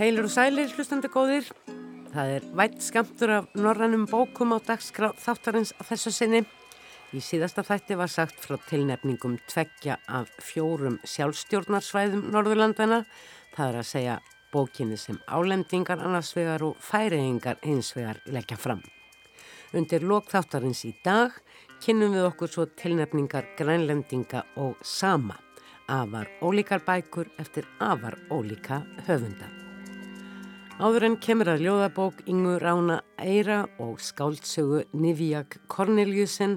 [0.00, 1.48] Heilur og sælir, hlustandi góðir.
[2.14, 6.40] Það er vætt skamtur af norrannum bókum á dagskrá þáttarins þessu sinni.
[7.12, 13.02] Í síðasta þætti var sagt frá tilnefningum tveggja af fjórum sjálfstjórnarsvæðum Norðurlandana.
[13.52, 14.16] Það er að segja
[14.54, 18.80] bókinni sem álendingar annarsvegar og færiðingar einsvegar leggja fram.
[19.76, 21.36] Undir lókþáttarins í dag
[21.84, 25.36] kynnum við okkur svo tilnefningar grænlendinga og sama.
[25.92, 29.59] Afar ólíkar bækur eftir afar ólíka höfunda.
[30.80, 36.54] Áður en kemur að ljóðabók Ingu Rána Eira og skáldsögu Nivíak Korneliusen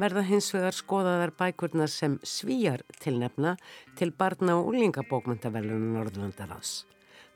[0.00, 3.58] verða hins vegar skoðaðar bækurnar sem svíjar tilnefna
[4.00, 6.86] til barna og úlingabókmyndavelunum Norðlandarás.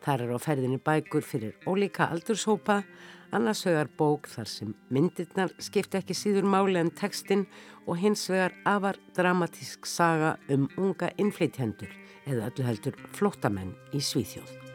[0.01, 2.79] Þar er á ferðinni bækur fyrir ólíka aldurshópa,
[3.37, 7.45] annars vegar bók þar sem myndirnar skipta ekki síður máli en textin
[7.85, 11.93] og hins vegar afar dramatísk saga um unga innflytjendur
[12.25, 14.70] eða öllu heldur flótamenn í Svíþjóð.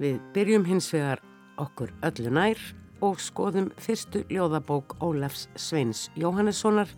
[0.00, 1.20] Við byrjum hins vegar
[1.60, 2.60] okkur öllu nær
[3.04, 6.88] og skoðum fyrstu ljóðabók Ólafs Sveins Jóhannessonar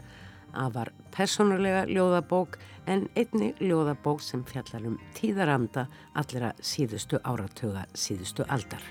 [0.55, 8.83] afar personulega ljóðabók en einni ljóðabók sem fjallar um tíðaranda allra síðustu áratuga síðustu aldar.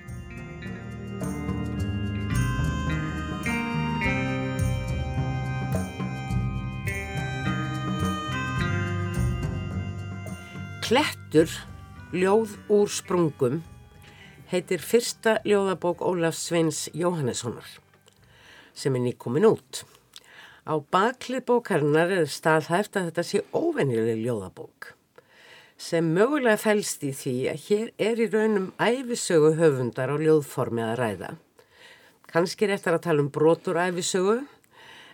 [10.83, 11.47] Klettur,
[12.11, 13.63] ljóð úr sprungum
[14.52, 17.67] heitir fyrsta ljóðabók Ólaf Sveins Jóhannessonar
[18.73, 19.83] sem er nýkomin út.
[20.66, 24.94] Á baklið bókarinnar er staðhæft að þetta sé óvenjuleg ljóðabók
[25.83, 30.96] sem mögulega fælst í því að hér er í raunum æfisögu höfundar á ljóðformi að
[31.01, 31.31] ræða.
[32.29, 34.38] Kanski er eftir að tala um brotur æfisögu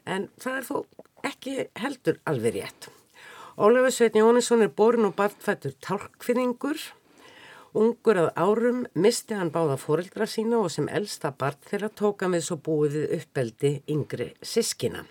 [0.06, 0.78] en það er þó
[1.30, 2.90] ekki heldur alveg rétt.
[3.60, 6.80] Ólafur Svein Jóhannesson er borin og barnfættur tálkfinningur
[7.78, 12.48] Ungur að árum misti hann báða fóreldra sína og sem elsta barn þeirra tóka með
[12.48, 15.04] svo búið við uppbeldi yngri sískina.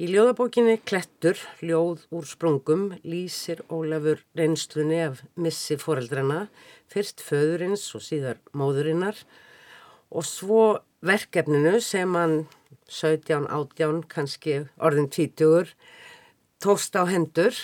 [0.00, 6.46] Í ljóðabókinni Klettur, ljóð úr sprungum, lýsir Ólafur reynslunni af missi fóreldrana,
[6.92, 9.16] fyrst föðurins og síðar móðurinnar
[10.12, 10.62] og svo
[11.00, 12.42] verkefninu sem hann
[12.92, 15.72] 17, 18, kannski orðin 20
[16.60, 17.56] tóst á hendur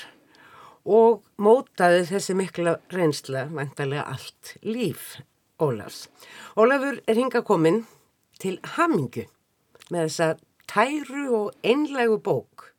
[0.86, 5.16] og mótaði þessi mikla reynsla vantarlega allt líf
[5.58, 6.06] Ólafs.
[6.56, 7.82] Ólafur er hinga komin
[8.40, 9.24] til Hamingu
[9.90, 10.28] með þessa
[10.68, 12.70] tæru og einlægu bók.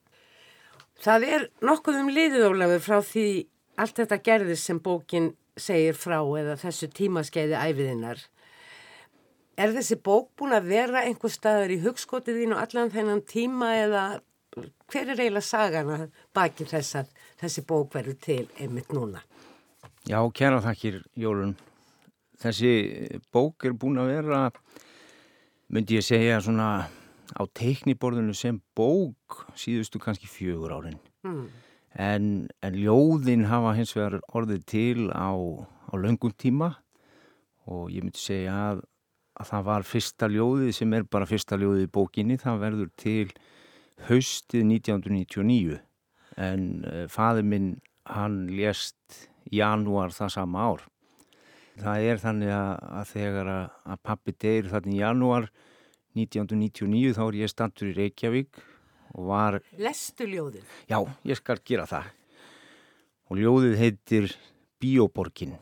[1.01, 3.27] Það er nokkuð um liðið Ólafur frá því
[3.81, 8.21] allt þetta gerðis sem bókin segir frá eða þessu tímaskeiði æfiðinnar.
[9.57, 13.73] Er þessi bók búin að vera einhver staðar í hugskotið þín og allan þennan tíma
[13.81, 14.03] eða
[14.91, 19.23] hver er eiginlega sagan að baki þess að þessi bók verður til einmitt núna?
[20.07, 21.57] Já, kæra þakkir Jólun.
[22.37, 22.71] Þessi
[23.33, 24.41] bók er búin að vera,
[25.73, 26.87] myndi ég segja svona
[27.35, 30.99] á teikniborðinu sem bók síðustu kannski fjögur árin.
[31.25, 31.47] Mm.
[31.97, 32.27] En,
[32.61, 36.75] en ljóðin hafa hins vegar orðið til á, á löngum tíma
[37.67, 38.83] og ég myndi segja að,
[39.41, 42.39] að það var fyrsta ljóðið sem er bara fyrsta ljóðið í bókinni.
[42.39, 43.27] Það verður til
[44.05, 45.79] haustið 1999
[46.37, 47.71] en uh, faður minn
[48.07, 50.85] hann lést janúar það sama ár.
[51.77, 55.49] Það er þannig að, þegar að, pappi deyir þannig janúar
[56.17, 58.61] 1999 þá er ég standur í Reykjavík
[59.13, 59.59] og var...
[59.77, 60.65] Lestu ljóðið?
[60.89, 62.09] Já, ég skal gera það.
[63.29, 64.31] Og ljóðið heitir
[64.81, 65.57] Bíoborgin.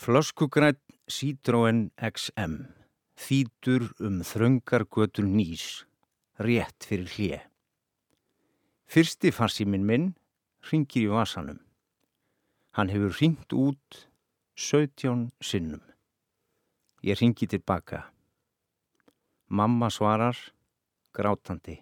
[0.00, 0.80] Flöskugrætt
[1.10, 2.60] Citroen XM
[3.20, 5.84] þýtur um þröngargötur nýs
[6.40, 7.42] rétt fyrir hlið.
[8.90, 10.06] Fyrsti farsíminn minn
[10.70, 11.60] ringir í vasanum.
[12.76, 14.06] Hann hefur ringt út
[14.56, 15.82] 17 sinnum.
[17.02, 18.06] Ég ringi tilbaka.
[19.48, 20.36] Mamma svarar,
[21.16, 21.80] grátandi.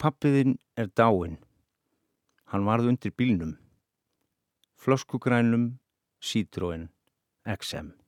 [0.00, 1.38] Pappiðinn er dáinn.
[2.50, 3.58] Hann varð undir bílnum.
[4.80, 5.78] Flöskugrænum,
[6.20, 6.88] Citroen,
[7.44, 7.99] XM.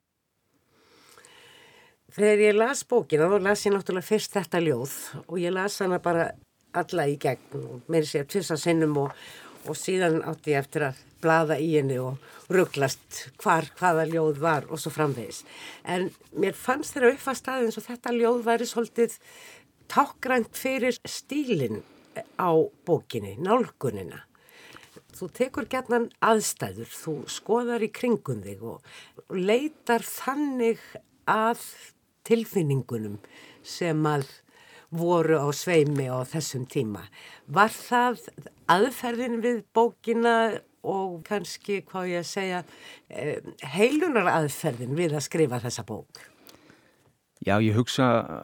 [2.12, 5.96] Þegar ég las bókina þá las ég náttúrulega fyrst þetta ljóð og ég las hana
[6.04, 6.26] bara
[6.76, 9.14] alla í gegn og mér sé að tvisa sinnum og,
[9.64, 12.20] og síðan átti ég eftir að blada í henni og
[12.52, 15.40] rugglast hvar hvaða ljóð var og svo framvegis.
[15.88, 19.16] En mér fannst þeirra uppfast aðeins og þetta ljóð væri svolítið
[19.92, 21.80] tákgrænt fyrir stílinn
[22.36, 22.52] á
[22.84, 24.26] bókinni, nálgunina.
[25.16, 28.84] Þú tekur gerðnan aðstæður, þú skoðar í kringum þig og
[29.32, 30.80] leitar þannig
[31.24, 31.64] að
[32.28, 33.18] tilfinningunum
[33.62, 34.26] sem að
[34.92, 37.06] voru á sveimi á þessum tíma.
[37.48, 38.26] Var það
[38.70, 40.34] aðferðin við bókina
[40.82, 42.64] og kannski, hvað ég að segja,
[43.08, 43.38] eh,
[43.76, 46.26] heilunar aðferðin við að skrifa þessa bók?
[47.42, 48.42] Já, ég hugsa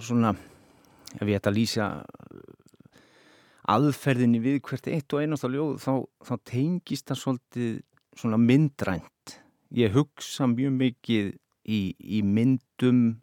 [0.00, 0.34] svona,
[1.20, 2.04] ef ég ætta að lýsa
[3.70, 5.92] aðferðinni við hvert eitt og einast á ljóð, þá,
[6.26, 7.82] þá tengist það svolítið
[8.18, 9.36] svona myndrænt.
[9.70, 11.34] Ég hugsa mjög mikið
[11.64, 13.20] í, í myndum,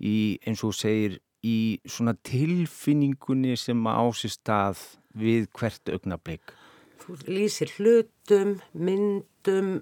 [0.00, 4.80] í, eins og segir, í svona tilfinningunni sem ásist að
[5.16, 6.54] við hvert augnablík.
[7.02, 9.76] Þú lýsir hlutum, myndum,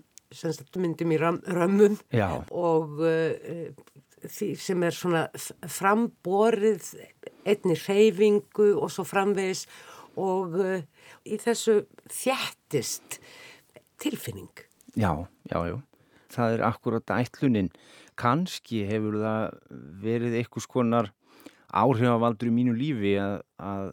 [0.76, 2.42] myndum í ram, römmum Já.
[2.50, 3.70] og uh,
[4.24, 5.24] því sem er svona
[5.70, 6.90] framborið
[7.44, 9.64] einni reyfingu og svo framvegis
[10.20, 10.78] og uh,
[11.24, 11.80] í þessu
[12.12, 13.18] þjættist
[14.02, 14.52] tilfinning.
[14.94, 15.10] Já,
[15.50, 15.78] já, já.
[16.34, 17.70] Það er akkurat ætlunin.
[18.18, 19.44] Kanski hefur það
[20.02, 21.10] verið eitthvað skonar
[21.74, 23.88] áhrifavaldur í mínu lífi að, að,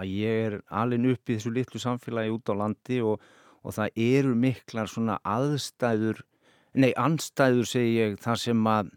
[0.00, 3.22] að ég er alveg upp í þessu litlu samfélagi út á landi og,
[3.64, 6.20] og það eru miklar svona aðstæður,
[6.76, 8.92] nei, anstæður segi ég, þar sem að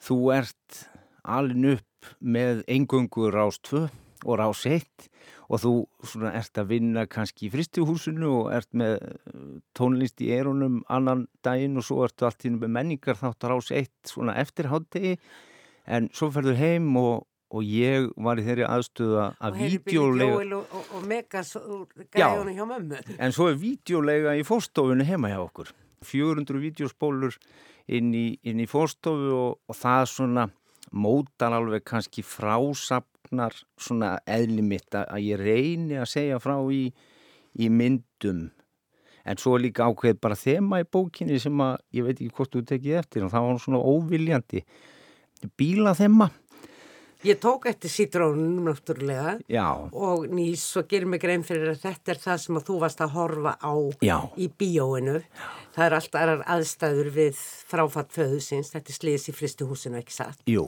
[0.00, 0.82] þú ert
[1.28, 3.84] alveg upp með engöngur rás 2
[4.24, 5.09] og rás 1
[5.50, 5.72] og þú
[6.06, 9.00] svona ert að vinna kannski í fristuhúsinu og ert með
[9.76, 13.72] tónlist í erunum annan daginn og svo ertu allt í með menningar þátt að rás
[13.74, 15.16] 1 svona eftirháttegi
[15.90, 20.94] en svo ferður heim og, og ég var í þeirri aðstöða að videolega og, og,
[20.94, 23.02] og megas gæðunum hjá mömmu.
[23.18, 25.74] En svo er videolega í fórstofunni heima hjá okkur.
[26.06, 27.34] 400 videospólur
[27.90, 30.46] inn í, í fórstofu og það svona
[30.90, 36.88] mótar alveg kannski frásapnar svona eðli mitt að ég reyni að segja frá í,
[37.58, 38.48] í myndum.
[39.24, 42.64] En svo líka ákveð bara þema í bókinni sem að ég veit ekki hvort þú
[42.70, 44.64] tekið eftir og það var svona óviljandi.
[45.60, 46.30] Bíla þema
[47.20, 49.90] Ég tók eftir sítrónum náttúrulega Já.
[49.92, 53.00] og nýs og gerir mig grein fyrir að þetta er það sem að þú varst
[53.04, 54.16] að horfa á Já.
[54.40, 55.18] í bíóinu.
[55.74, 60.40] Það er alltaf aðrar aðstæður við fráfatt föðusins, þetta er sliðis í fristuhúsinu ekki satt.
[60.48, 60.64] Jú,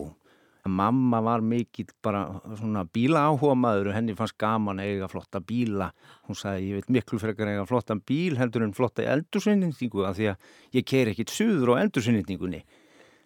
[0.69, 2.27] mamma var mikill bara
[2.61, 5.89] svona bíla áhuga maður og henni fannst gaman að eiga flotta bíla.
[6.29, 10.21] Hún sagði ég veit miklu frekar að eiga flottan bíl heldur en flotta eldursinningningu af
[10.21, 12.61] því að ég keir ekkit suður á eldursinningningunni.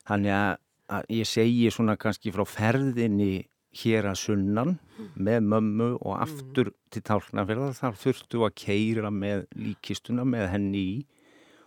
[0.07, 0.63] Þannig að
[0.93, 3.47] að ég segi svona kannski frá ferðinni
[3.77, 4.77] hér að sunnan
[5.15, 10.97] með mömmu og aftur til tálknafjörðar þar þurftu að keira með líkistuna með henni í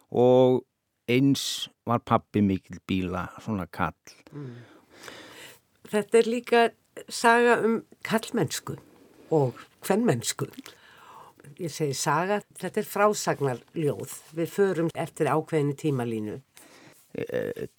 [0.10, 0.64] og
[1.10, 3.94] eins var pappi mikil bíla svona kall.
[4.34, 4.58] Mm.
[5.90, 6.66] Þetta er líka
[7.10, 8.78] saga um kallmennsku
[9.34, 10.50] og hvernmennsku.
[11.60, 14.14] Ég segi saga, þetta er frásagnarljóð.
[14.38, 16.38] Við förum eftir ákveðinu tímalínu.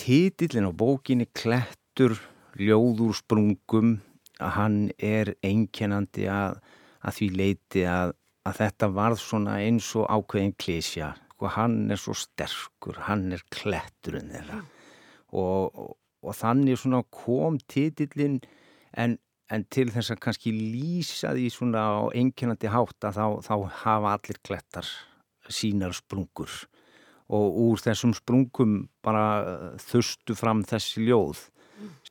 [0.01, 2.17] Títillin á bókinni Klettur
[2.59, 4.01] ljóður sprungum
[4.41, 6.59] að hann er einkennandi að,
[7.05, 8.15] að því leiti að,
[8.49, 13.45] að þetta varð svona eins og ákveðin klísja og hann er svo sterkur, hann er
[13.53, 14.61] kletturinn þeirra.
[15.31, 15.93] Og, og,
[16.27, 18.41] og þannig svona kom títillin
[18.99, 19.17] en,
[19.49, 24.17] en til þess að kannski lýsa því svona á einkennandi hátt að þá, þá hafa
[24.17, 24.91] allir klettar
[25.51, 26.51] sínar sprungur
[27.31, 31.47] og úr þessum sprungum bara uh, þustu fram þessi ljóð.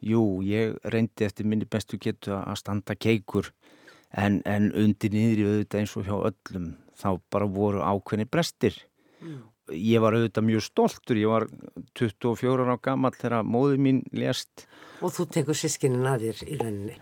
[0.01, 3.51] Jú, ég reyndi eftir minni bestu getu að standa keikur
[4.09, 8.77] en, en undir niður í auðvitað eins og hjá öllum þá bara voru ákveðni brestir.
[9.21, 9.41] Mm.
[9.75, 11.45] Ég var auðvitað mjög stoltur, ég var
[11.99, 14.65] 24 ára gammal þegar móðu mín lést.
[15.05, 16.95] Og þú tekur sískinin að þér í rauninni?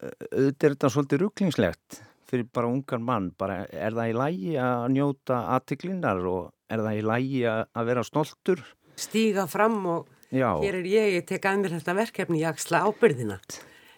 [0.00, 4.86] Auðvitað er þetta svolítið rugglingslegt fyrir bara ungar mann, bara er það í lægi að
[4.94, 8.62] njóta aðtiklinnar og er það í lægi að vera stoltur?
[9.00, 10.54] Stíga fram og Já.
[10.62, 13.40] hér er ég, ég tek að mér þetta verkefni, ég axla ábyrðina.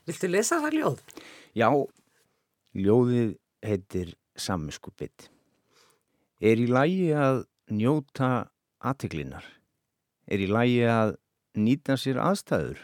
[0.09, 1.03] Viltu lesa það ljóð?
[1.55, 1.69] Já,
[2.75, 5.29] ljóðið heitir Samminskupitt.
[6.43, 8.49] Er í lægi að njóta
[8.83, 9.45] aðtiklinnar?
[10.27, 11.15] Er í lægi að
[11.61, 12.81] nýta sér aðstæður?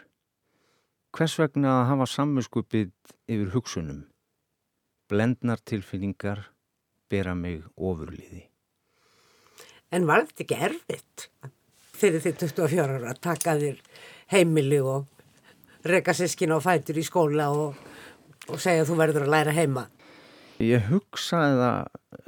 [1.17, 4.05] Hvers vegna að hafa samminskupitt yfir hugsunum?
[5.09, 6.51] Blendnar tilfinningar
[7.09, 8.45] bera mig ofurliði.
[9.95, 11.29] En var þetta ekki erfitt
[11.99, 13.79] fyrir því 24 ára að taka þér
[14.33, 15.07] heimili og
[15.89, 17.79] reyka sískin á fætur í skóla og,
[18.49, 19.87] og segja að þú verður að læra heima?
[20.61, 21.81] Ég hugsaði það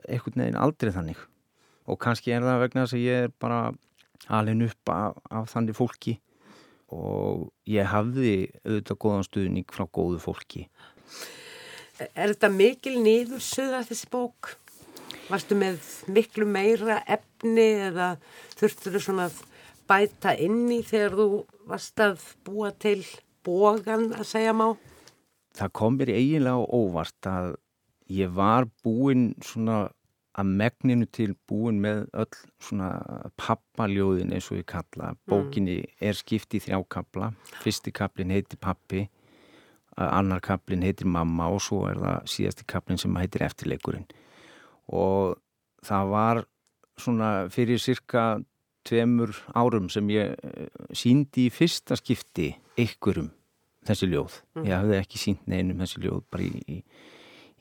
[0.09, 1.23] einhvern veginn aldrei þannig
[1.91, 3.61] og kannski er það vegna þess að ég er bara
[4.31, 6.17] alveg upp af, af þannig fólki
[6.91, 10.65] og ég hafði auðvitað góðan stuðning frá góðu fólki.
[12.17, 14.55] Er þetta mikil nýður suða þessi bók?
[15.31, 15.79] Varstu með
[16.11, 18.13] miklu meira efni eða
[18.59, 19.37] þurftur þú svona að
[19.91, 21.27] bæta inn í þegar þú
[21.71, 23.01] varst að búa til
[23.47, 24.73] bógan að segja má?
[25.55, 27.55] Það kom mér eiginlega óvart að
[28.11, 29.89] ég var búinn svona
[30.41, 32.91] að megninu til búin með öll svona
[33.41, 35.15] pappaljóðin eins og ég kalla.
[35.31, 37.33] Bókinni er skipt í þrjákabla.
[37.65, 39.05] Fyrsti kaplin heitir pappi,
[39.97, 44.07] annar kaplin heitir mamma og svo er það síðasti kaplin sem heitir eftirleikurinn.
[44.91, 45.37] Og
[45.87, 46.43] það var
[47.01, 48.41] svona fyrir cirka
[48.87, 50.35] tveimur árum sem ég
[50.97, 53.31] síndi í fyrsta skipti ykkurum
[53.87, 54.37] þessi ljóð.
[54.65, 56.79] Ég hafði ekki sínt neinum þessi ljóð bara í, í,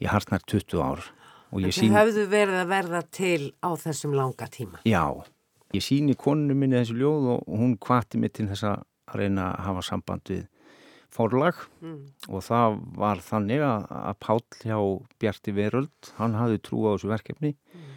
[0.03, 1.09] í hartnar 20 ár.
[1.49, 1.95] Það sín...
[1.95, 4.81] hafðu verið að verða til á þessum langa tíma.
[4.87, 5.03] Já,
[5.73, 8.85] ég síni koninu minni þessi ljóð og hún kvati mig til þess að
[9.17, 10.45] reyna að hafa samband við
[11.13, 11.99] forlag mm.
[12.29, 14.79] og það var þannig að, að Páll hjá
[15.21, 17.93] Bjarti Veröld, hann hafði trú á þessu verkefni mm.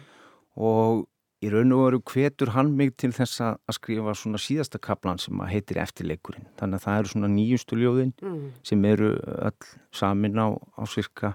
[0.69, 1.03] og
[1.43, 5.41] í raun og veru hvetur hann mig til þess að skrifa svona síðasta kaplan sem
[5.49, 6.47] heitir Eftirleikurinn.
[6.59, 8.43] Þannig að það eru svona nýjustu ljóðin mm.
[8.63, 11.33] sem eru öll samin á, á cirka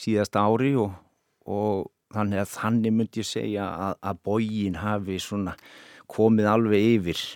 [0.00, 0.94] síðasta ári og,
[1.44, 5.56] og þannig að þannig myndi ég segja að, að bógin hafi svona
[6.10, 7.26] komið alveg yfir.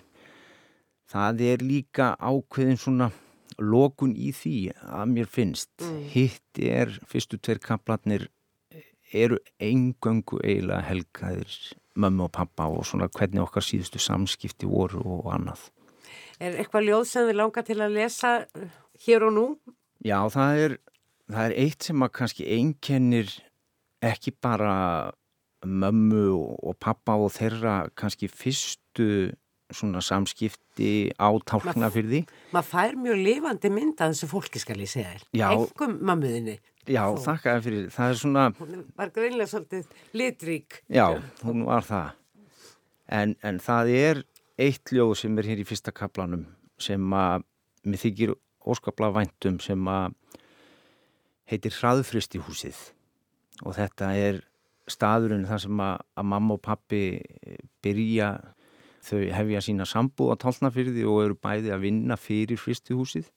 [1.11, 3.11] Það er líka ákveðin svona
[3.61, 5.71] lokun í því að mér finnst.
[5.81, 6.01] Mm.
[6.11, 8.29] Hitt er fyrstu tveir kaplanir
[9.15, 11.57] eru engöngu eiginlega helgaðir
[11.95, 15.69] mömmu og pappa og svona hvernig okkar síðustu samskipti voru og annað.
[16.43, 18.31] Er eitthvað ljóð sem þið langar til að lesa
[19.05, 19.45] hér og nú?
[20.03, 20.77] Já, það er,
[21.31, 23.31] það er eitt sem að kannski einkennir
[24.05, 24.75] ekki bara
[25.65, 29.07] mömmu og pappa og þeirra kannski fyrstu
[29.75, 32.21] svona samskipti á tálkna fyrir því.
[32.55, 35.25] Maður fær mjög lifandi mynd að þessu fólki skal ég segja þér.
[35.41, 35.47] Já.
[35.51, 36.57] Engum mammuðinni.
[36.85, 37.89] Já, þakka fyrir.
[37.93, 38.45] Það er svona...
[38.59, 40.79] Hún var greinlega svolítið litrík.
[40.93, 41.07] Já,
[41.41, 42.11] hún var það.
[43.15, 44.23] En, en það er
[44.61, 46.45] eitt ljóð sem er hér í fyrsta kaplanum
[46.81, 47.45] sem að
[47.85, 50.15] mér þykir óskapla væntum sem að
[51.49, 52.77] heitir Hraðfrist í húsið
[53.63, 54.41] og þetta er
[54.89, 57.03] staðurinn þar sem að, að mamma og pappi
[57.85, 58.31] byrja
[59.05, 63.29] þau hefja sína sambúð á tálnafyrði og eru bæði að vinna fyrir fristihúsið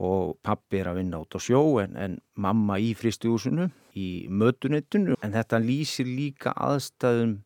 [0.00, 3.68] og pappi er að vinna út á sjó en, en mamma í fristihúsinu
[3.98, 7.40] í mötunettinu en þetta lýsir líka aðstæðum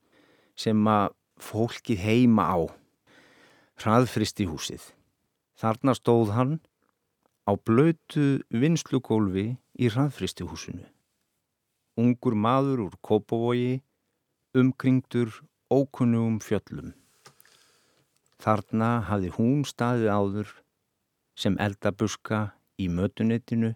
[0.60, 2.58] sem að fólkið heima á
[3.82, 4.92] hraðfristihúsið.
[5.58, 6.52] Þarna stóð hann
[7.48, 10.84] á blötu vinslugólfi í hraðfristihúsinu.
[11.98, 13.82] Ungur maður úr Kópavogi
[14.54, 15.30] umkringdur
[15.70, 16.94] ókunnugum fjöllum.
[18.44, 20.50] Þarna hafði hún staðið áður
[21.40, 22.40] sem eldabuska
[22.76, 23.70] í mötunetinu,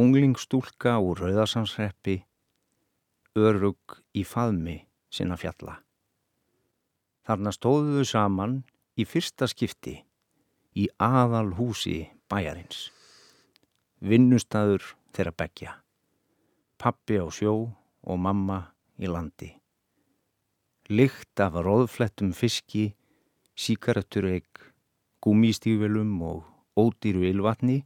[0.00, 2.14] unglingstúlka úr rauðarsansreppi,
[3.36, 4.78] örug í faðmi
[5.12, 5.74] sinna fjalla.
[7.28, 8.54] Þarna stóðuðu saman
[8.96, 9.98] í fyrsta skipti
[10.80, 12.88] í aðal húsi bæjarins.
[14.00, 14.80] Vinnustadur
[15.12, 15.74] þeirra begja,
[16.80, 17.52] pappi á sjó
[18.08, 18.62] og mamma
[18.96, 19.50] í landi.
[20.88, 22.94] Lykt af róðflettum fiski
[23.60, 24.48] síkareturreik,
[25.20, 26.44] gúmístífvelum og
[26.80, 27.82] ódýru ylvatni,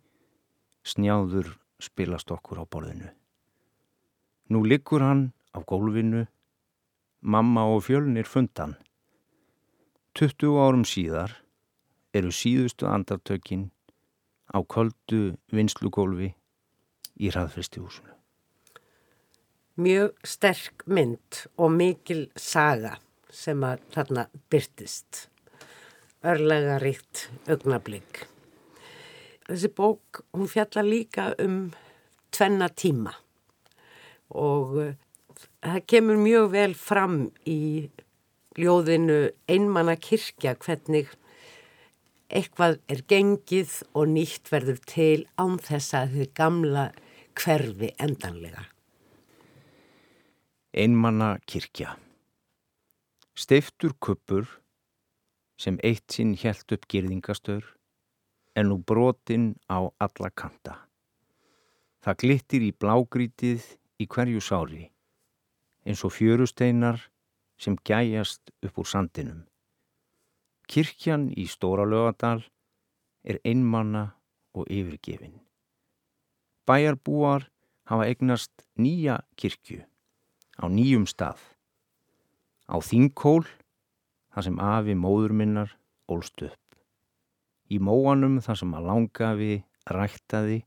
[0.86, 1.50] snjáður
[1.82, 3.10] spilast okkur á borðinu.
[4.52, 6.26] Nú liggur hann á gólfinu,
[7.20, 8.76] mamma og fjölnir fundan.
[10.14, 11.32] 20 árum síðar
[12.14, 13.70] eru síðustu andartökin
[14.54, 16.34] á köldu vinslugólfi
[17.18, 18.12] í hraðfristihúsinu.
[19.74, 23.00] Mjög sterk mynd og mikil saga
[23.34, 25.24] sem að þarna byrtist
[26.24, 28.24] örlega ríkt augnablík.
[29.44, 31.68] Þessi bók, hún fjallar líka um
[32.34, 33.12] tvenna tíma
[34.34, 34.94] og uh,
[35.60, 37.90] það kemur mjög vel fram í
[38.58, 39.18] ljóðinu
[39.50, 41.12] einmanna kirkja hvernig
[42.34, 46.86] eitthvað er gengið og nýtt verður til án þess að þið gamla
[47.38, 48.64] hverfi endanlega.
[50.74, 51.98] Einmanna kirkja
[53.34, 54.46] Steiftur kuppur
[55.64, 57.64] sem eitt sinn helt upp girðingastur
[58.54, 60.76] en nú brotin á alla kanta.
[62.04, 63.64] Það glittir í blágrítið
[64.02, 64.90] í hverju sári
[65.84, 67.00] eins og fjörusteinar
[67.60, 69.44] sem gæjast upp úr sandinum.
[70.68, 72.44] Kirkjan í Stóra lögadal
[73.24, 74.14] er einmanna
[74.56, 75.40] og yfirgefin.
[76.64, 77.50] Bæjarbúar
[77.88, 79.84] hafa eignast nýja kirkju
[80.60, 81.40] á nýjum stað.
[82.64, 83.44] Á Þingkól
[84.34, 85.74] þar sem afi móður minnar
[86.10, 86.78] ólst upp.
[87.70, 89.52] Í móanum þar sem að langafi
[89.88, 90.58] ræktaði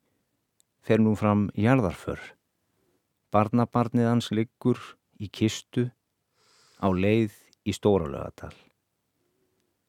[0.87, 2.19] fer nú fram jarðarför.
[3.33, 4.79] Barnabarnið hans liggur
[5.19, 5.89] í kistu
[6.79, 7.35] á leið
[7.67, 8.53] í Stóralögatal.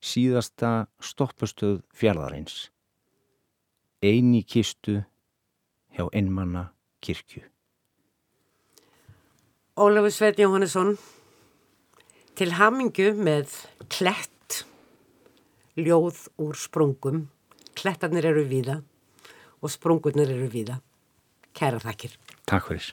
[0.03, 2.69] Síðasta stoppastöð fjardarins.
[4.03, 5.01] Einn í kistu
[5.95, 6.69] hjá einmanna
[7.03, 7.45] kirkju.
[9.79, 10.97] Ólafur Sveit Jóhannesson
[12.39, 13.51] til hamingu með
[13.91, 14.61] klett,
[15.75, 17.25] ljóð úr sprungum.
[17.79, 18.77] Klettarnir eru víða
[19.59, 20.79] og sprungurnir eru víða.
[21.55, 22.15] Kæra þakkir.
[22.47, 22.93] Takk fyrir.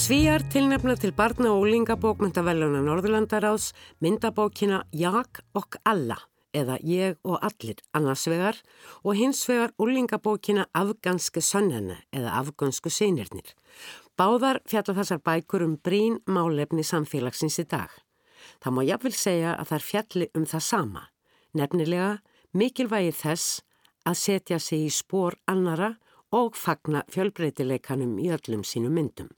[0.00, 6.16] Svíjar tilnefna til barna og úlingabókmyndavellunar Norðurlandaráðs myndabókina Jag og Alla
[6.54, 8.58] eða Ég og Allir annars vegar
[9.02, 13.54] og hins vegar úlingabókina Afganske sönnene eða Afgansku seinirnir.
[14.20, 17.88] Báðar fjalla þessar bækur um brín málefni samfélagsins í dag.
[18.60, 21.04] Það má jáfnvel segja að er fjalli um það sama,
[21.56, 22.10] nefnilega
[22.52, 23.62] mikilvægi þess
[24.04, 25.94] að setja sig í spór annara
[26.36, 29.30] og fagna fjölbreytileikanum í öllum sínum myndum.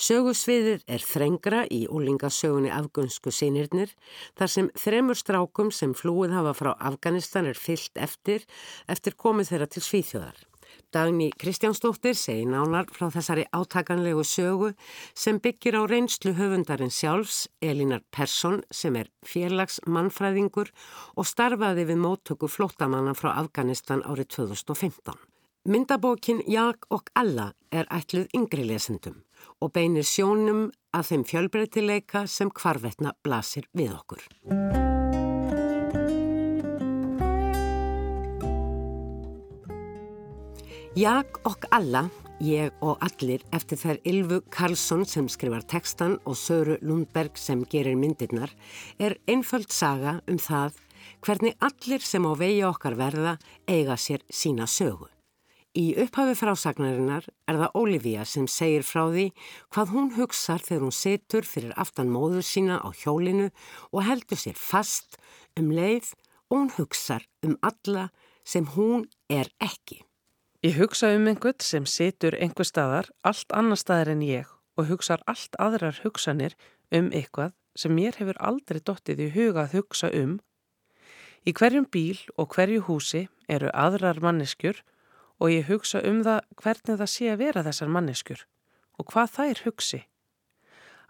[0.00, 3.92] Sögusviðið er þrengra í úlingasögunni afgönsku sínirnir
[4.38, 8.48] þar sem þremur strákum sem flúið hafa frá Afganistan er fyllt eftir
[8.88, 10.40] eftir komið þeirra til Svíþjóðar.
[10.92, 14.74] Dagni Kristjánsdóttir segi nánar frá þessari átakanlegu sögu
[15.16, 20.68] sem byggir á reynslu höfundarinn sjálfs Elinar Persson sem er félags mannfræðingur
[21.16, 25.16] og starfaði við móttöku flóttamanna frá Afganistan árið 2015.
[25.64, 29.22] Myndabókin Jag og Alla er ætluð yngri lesendum
[29.64, 34.81] og beinir sjónum að þeim fjölbreytileika sem hvarvetna blasir við okkur.
[40.92, 42.02] Jag og alla,
[42.44, 47.96] ég og allir eftir þær Ylvu Karlsson sem skrifar tekstan og Söru Lundberg sem gerir
[47.96, 48.52] myndirnar
[49.00, 50.76] er einföld saga um það
[51.24, 55.08] hvernig allir sem á vegi okkar verða eiga sér sína sögu.
[55.72, 59.30] Í upphafi frásagnarinnar er það Olivia sem segir frá því
[59.72, 63.48] hvað hún hugsar þegar hún setur fyrir aftan móður sína á hjólinu
[63.96, 65.16] og heldur sér fast
[65.56, 66.12] um leið
[66.52, 68.10] og hún hugsar um alla
[68.44, 70.04] sem hún er ekki.
[70.62, 75.24] Ég hugsa um einhvern sem setur einhver staðar allt annar staðar en ég og hugsar
[75.26, 76.54] allt aðrar hugsanir
[76.94, 80.36] um eitthvað sem mér hefur aldrei dottið í huga að hugsa um.
[81.42, 84.78] Í hverjum bíl og hverju húsi eru aðrar manneskjur
[85.42, 88.46] og ég hugsa um það hvernig það sé að vera þessar manneskjur
[89.02, 90.04] og hvað þær hugsi.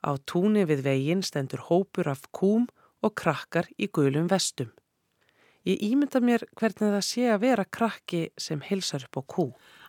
[0.01, 2.71] Á túni við veginn stendur hópur af kúm
[3.05, 4.73] og krakkar í gulum vestum.
[5.63, 9.45] Ég ímynda mér hvernig það sé að vera krakki sem hilsar upp á kú.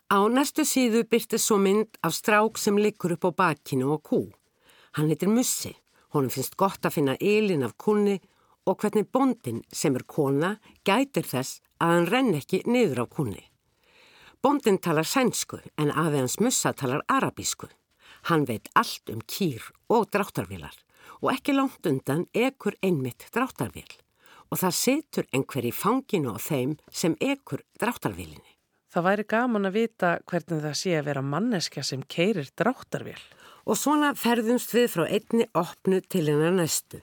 [0.06, 4.20] Á næstu síðu byrti svo mynd af strák sem likur upp á bakinu og kú.
[4.94, 5.72] Hann heitir Mussi.
[6.14, 8.20] Honum finnst gott að finna ylin af kunni
[8.70, 10.52] og hvernig bondin sem er kona
[10.86, 13.42] gætir þess að hann renn ekki niður á kunni.
[14.38, 17.66] Bondin talar sænsku en aðeins Mussa talar arabísku.
[18.30, 20.78] Hann veit allt um kýr og dráttarvilar
[21.18, 24.03] og ekki langt undan ekur einmitt dráttarvil
[24.50, 28.54] og það setur einhver í fanginu á þeim sem ekur dráttarvilinni.
[28.94, 33.18] Það væri gaman að vita hvernig það sé að vera manneska sem keirir dráttarvil.
[33.64, 37.00] Og svona ferðumst við frá einni opnu til hennar næstu,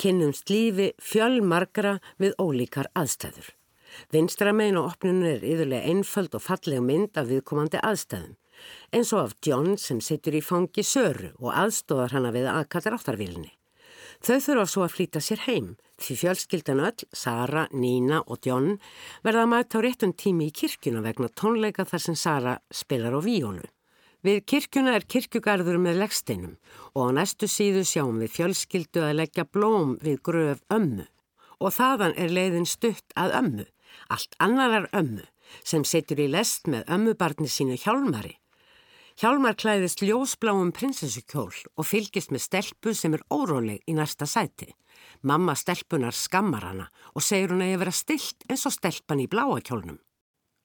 [0.00, 3.50] kynnumst lífi fjölmarkra við ólíkar aðstæður.
[4.14, 8.38] Vinstramein og opnunum er yðurlega einföld og falleg mynd af viðkomandi aðstæðum,
[8.94, 13.52] eins og af John sem situr í fangi Söru og aðstóðar hana við aðkattar áttarvílinni.
[14.24, 15.64] Þau þurfa svo að flýta sér heim
[16.00, 18.78] því fjölskyldan öll, Sara, Nína og John
[19.20, 23.20] verða að mæta á réttum tími í kirkjuna vegna tónleika þar sem Sara spilar á
[23.20, 23.66] víónu.
[24.24, 26.54] Við kirkjuna er kirkjugarður með leggsteinum
[26.96, 31.04] og á næstu síðu sjáum við fjölskyldu að leggja blóm við gröf ömmu
[31.60, 33.68] og þaðan er leiðin stutt að ömmu
[34.08, 35.28] allt annarar ömmu
[35.60, 38.38] sem setur í lest með ömmubarni sínu Hjálmari.
[39.14, 44.72] Hjálmar klæðist ljósbláum prinsessukjól og fylgist með stelpu sem er óróleg í næsta sæti.
[45.22, 49.28] Mamma stelpunar skammar hana og segir hún að ég vera stilt eins og stelpan í
[49.30, 50.00] bláakjólnum.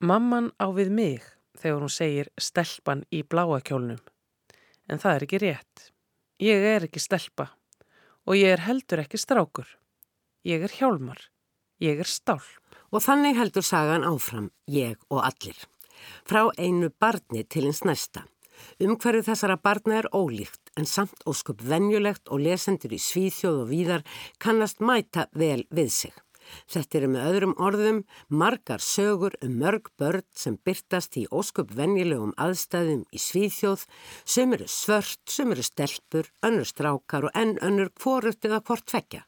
[0.02, 1.28] Mamman á við mig
[1.62, 4.02] þegar hún segir stelpan í bláakjólnum.
[4.90, 5.86] En það er ekki rétt.
[6.42, 7.52] Ég er ekki stelpa
[8.26, 9.70] og ég er heldur ekki strákur.
[10.42, 11.22] Ég er hjálmar.
[11.78, 12.50] Ég er stálp.
[12.90, 15.58] Og þannig heldur sagan áfram, ég og allir.
[16.26, 18.26] Frá einu barni til eins næsta.
[18.84, 24.06] Umhverju þessara barna er ólíkt en samt óskup venjulegt og lesendur í svíþjóð og víðar
[24.40, 26.16] kannast mæta vel við sig.
[26.70, 32.34] Þetta eru með öðrum orðum margar sögur um mörg börn sem byrtast í óskup venjulegum
[32.42, 33.86] aðstæðum í svíþjóð
[34.26, 39.26] sem eru svört, sem eru stelpur, önnur strákar og enn önnur kvorut eða hvort tvekja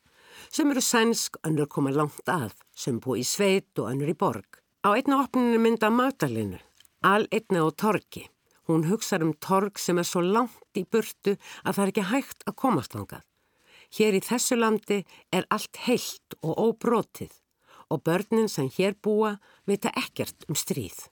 [0.49, 4.59] sem eru sænsk, önnur koma langt að, sem bú í sveit og önnur í borg.
[4.81, 6.59] Á einna opninu mynda Magdalinu,
[7.05, 8.25] al einna á torgi.
[8.71, 12.45] Hún hugsaður um torg sem er svo langt í burtu að það er ekki hægt
[12.47, 13.23] að komast langað.
[13.91, 15.01] Hér í þessu landi
[15.35, 17.33] er allt heilt og óbrotið
[17.91, 19.35] og börnin sem hér búa
[19.67, 21.09] vita ekkert um stríð.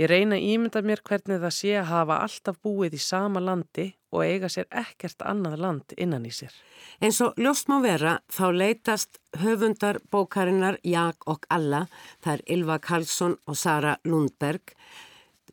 [0.00, 3.90] Ég reyna að ímynda mér hvernig það sé að hafa alltaf búið í sama landi
[4.14, 6.54] og eiga sér ekkert annað land innan í sér.
[7.02, 11.84] En svo ljóst má vera þá leytast höfundar bókarinnar Jag og Alla,
[12.22, 14.72] það er Ylva Karlsson og Sara Lundberg,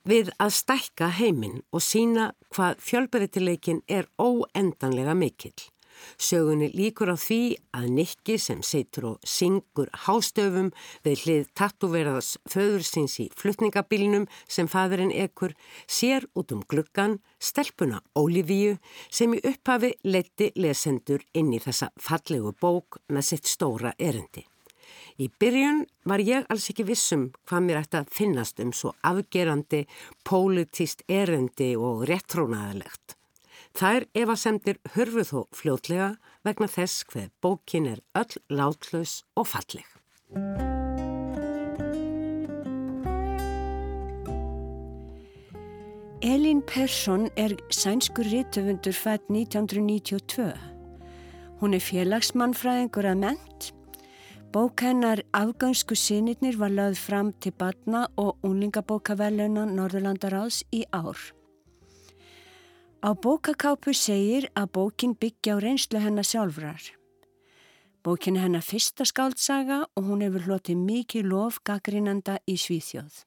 [0.08, 5.58] við að stækka heiminn og sína hvað fjölbreytileikin er óendanlega mikill.
[6.18, 10.72] Sögunni líkur á því að Nikki sem seitur og syngur hástöfum
[11.06, 18.78] við hlið tattúveraðs föðursins í flutningabílinum sem fadurinn ekkur sér út um gluggan stelpuna Ólífíu
[19.10, 24.46] sem í upphafi leti lesendur inn í þessa fallegu bók með sitt stóra erendi.
[25.18, 29.88] Í byrjun var ég alls ekki vissum hvað mér ætti að finnast um svo afgerandi,
[30.22, 33.16] pólitist erendi og réttrónaðalegt.
[33.78, 36.12] Þær evasemdir hörfu þó fljótlega
[36.46, 39.88] vegna þess hver bókin er öll látlaus og falleg.
[46.22, 50.54] Elin Persson er sænskur rítöfundur fætt 1992.
[51.58, 53.72] Hún er félagsmannfræðingur að ment.
[54.52, 61.20] Bók hennar Afgansku sinirnir var lögð fram til batna og unlingabókaverluna Norðurlandaráðs í ár.
[63.04, 66.80] Á bókakápu segir að bókin byggja á reynslu hennar sjálfrar.
[68.04, 73.26] Bókin er hennar fyrsta skáldsaga og hún hefur hlotið mikið lof gaggrínanda í Svíþjóð.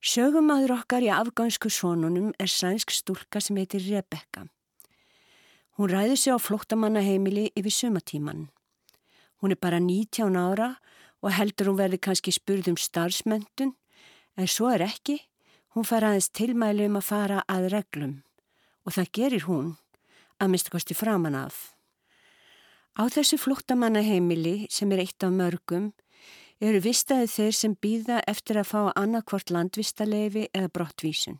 [0.00, 4.46] Sögumadur okkar í afgansku sónunum er sænsk stúlka sem heitir Rebecca.
[5.76, 8.48] Hún ræður sig á flóttamannaheimili yfir sumatíman.
[9.40, 10.76] Hún er bara 19 ára
[11.20, 13.74] og heldur hún verði kannski spurð um starfsmöndun,
[14.36, 15.20] en svo er ekki.
[15.74, 18.20] Hún fær aðeins tilmæli um að fara að reglum
[18.84, 19.74] og það gerir hún
[20.40, 21.76] að mista kosti framan af.
[22.98, 25.92] Á þessu flóttamannaheimili sem er eitt af mörgum
[26.60, 31.38] eru vistaði þeir sem býða eftir að fá annarkvort landvistaleifi eða brottvísun.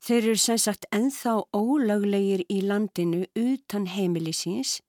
[0.00, 4.80] Þeir eru sem sagt enþá ólöglegir í landinu utan heimilisins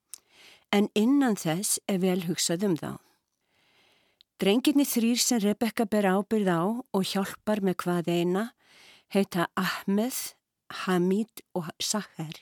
[0.72, 2.92] en innan þess er vel hugsað um þá.
[4.42, 8.46] Drenginni þrýr sem Rebecca ber ábyrð á og hjálpar með hvað eina
[9.12, 10.16] heita Ahmed,
[10.86, 12.38] Hamid og Saher.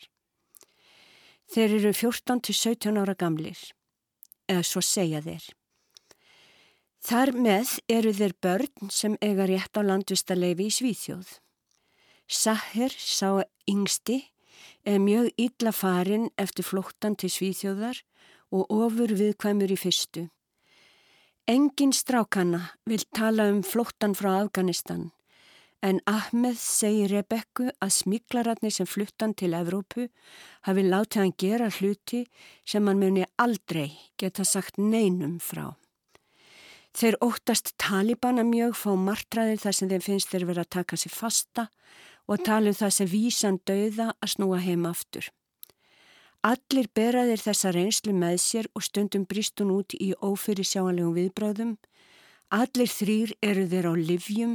[1.50, 3.58] Þeir eru 14-17 ára gamlir,
[4.46, 5.48] eða svo segja þeir.
[7.00, 11.30] Þar með eru þeir börn sem eiga rétt á landvistarleifi í Svíþjóð.
[12.30, 14.20] Saher sá yngsti
[14.86, 18.04] er mjög illa farin eftir flóttan til Svíþjóðar
[18.52, 20.26] og ofur viðkvæmur í fyrstu.
[21.50, 25.10] Engin strákanna vil tala um flóttan frá Afganistan
[25.80, 30.10] En Ahmed segir Rebekku að smiklararnir sem fluttan til Evrópu
[30.68, 32.26] hafi látið hann gera hluti
[32.68, 35.78] sem hann muni aldrei geta sagt neinum frá.
[36.92, 41.16] Þeir óttast talibana mjög fá martraðir þar sem þeim finnst þeir vera að taka sér
[41.16, 41.70] fasta
[42.28, 45.32] og tala um það sem vísan dauða að snúa heim aftur.
[46.46, 51.74] Allir beraðir þessa reynslu með sér og stundum bristun út í ófyrir sjáanlegum viðbráðum.
[52.50, 54.54] Allir þrýr eru þeir á livjum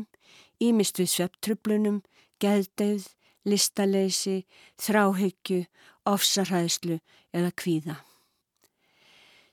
[0.64, 2.00] ímist við svepptröflunum,
[2.40, 3.06] geðdeið,
[3.44, 4.44] listaleysi,
[4.80, 5.64] þráhyggju,
[6.08, 6.98] ofsarhæðslu
[7.34, 7.96] eða kvíða.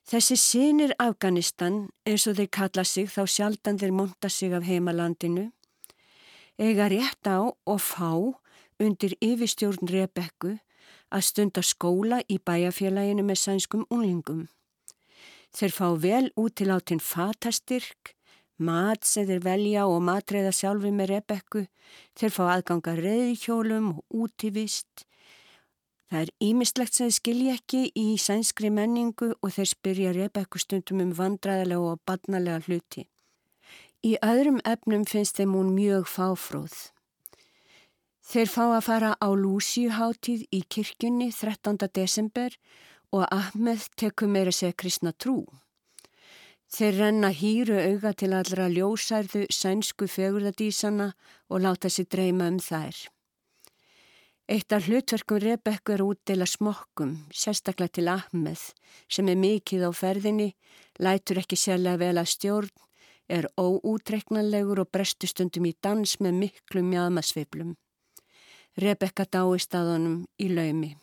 [0.08, 5.50] Þessi sinir Afganistan, eins og þeir kalla sig þá sjaldan þeir monta sig af heimalandinu,
[6.58, 8.12] eiga rétt á og fá
[8.82, 10.56] undir yfirstjórn Rebekku
[11.12, 14.48] að stunda skóla í bæjarfélaginu með sænskum unlingum.
[15.52, 18.14] Þeir fá vel út til átinn fatastyrk,
[18.56, 21.66] mat sem þeir velja og matreiða sjálfi með Rebekku,
[22.16, 25.04] þeir fá aðganga reyðhjólum og útivist.
[26.08, 31.04] Það er ímislegt sem þeir skilja ekki í sænskri menningu og þeir spyrja Rebekku stundum
[31.04, 33.06] um vandraðilega og badnalega hluti.
[34.04, 36.91] Í öðrum efnum finnst þeim hún mjög fáfróð.
[38.22, 41.88] Þeir fá að fara á Lúsíuháttíð í kirkjunni 13.
[41.90, 42.54] desember
[43.10, 45.42] og Ahmed tekur meira segja kristna trú.
[46.70, 51.10] Þeir renna hýru auga til allra ljósærðu sænsku fegurðadísana
[51.50, 52.94] og láta sér dreyma um þær.
[54.48, 58.62] Eitt af hlutverkum Rebekku er útdeila smokkum, sérstaklega til Ahmed,
[59.10, 60.52] sem er mikið á ferðinni,
[61.02, 62.74] lætur ekki sérlega vel að stjórn,
[63.28, 67.74] er óútreknanlegur og brestustundum í dans með miklu mjadmasveiblum.
[68.78, 70.94] Rebekka dáist að honum í laumi.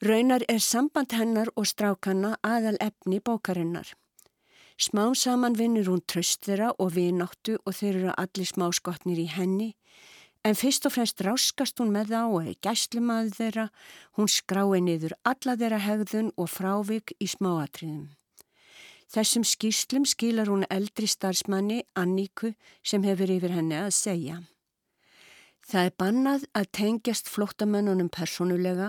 [0.00, 3.90] Raunar er samband hennar og strákanna aðal efni bókarinnar.
[4.80, 9.26] Smá saman vinnur hún tröst þeirra og vináttu og þeir eru allir smá skotnir í
[9.28, 9.74] henni
[10.44, 13.66] en fyrst og fremst ráskast hún með þá og er gæslumaður þeirra,
[14.16, 18.08] hún skrái niður alla þeirra hegðun og frávik í smáatriðum.
[19.10, 22.54] Þessum skýrslum skilar hún eldri starfsmanni Anníku
[22.86, 24.38] sem hefur yfir henni að segja.
[25.70, 28.88] Það er bannað að tengjast flottamönnunum personulega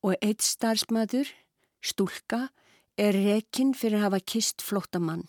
[0.00, 1.28] og eitt starfsmæður,
[1.84, 2.46] stúlka,
[2.96, 5.26] er rekinn fyrir að hafa kist flottamann.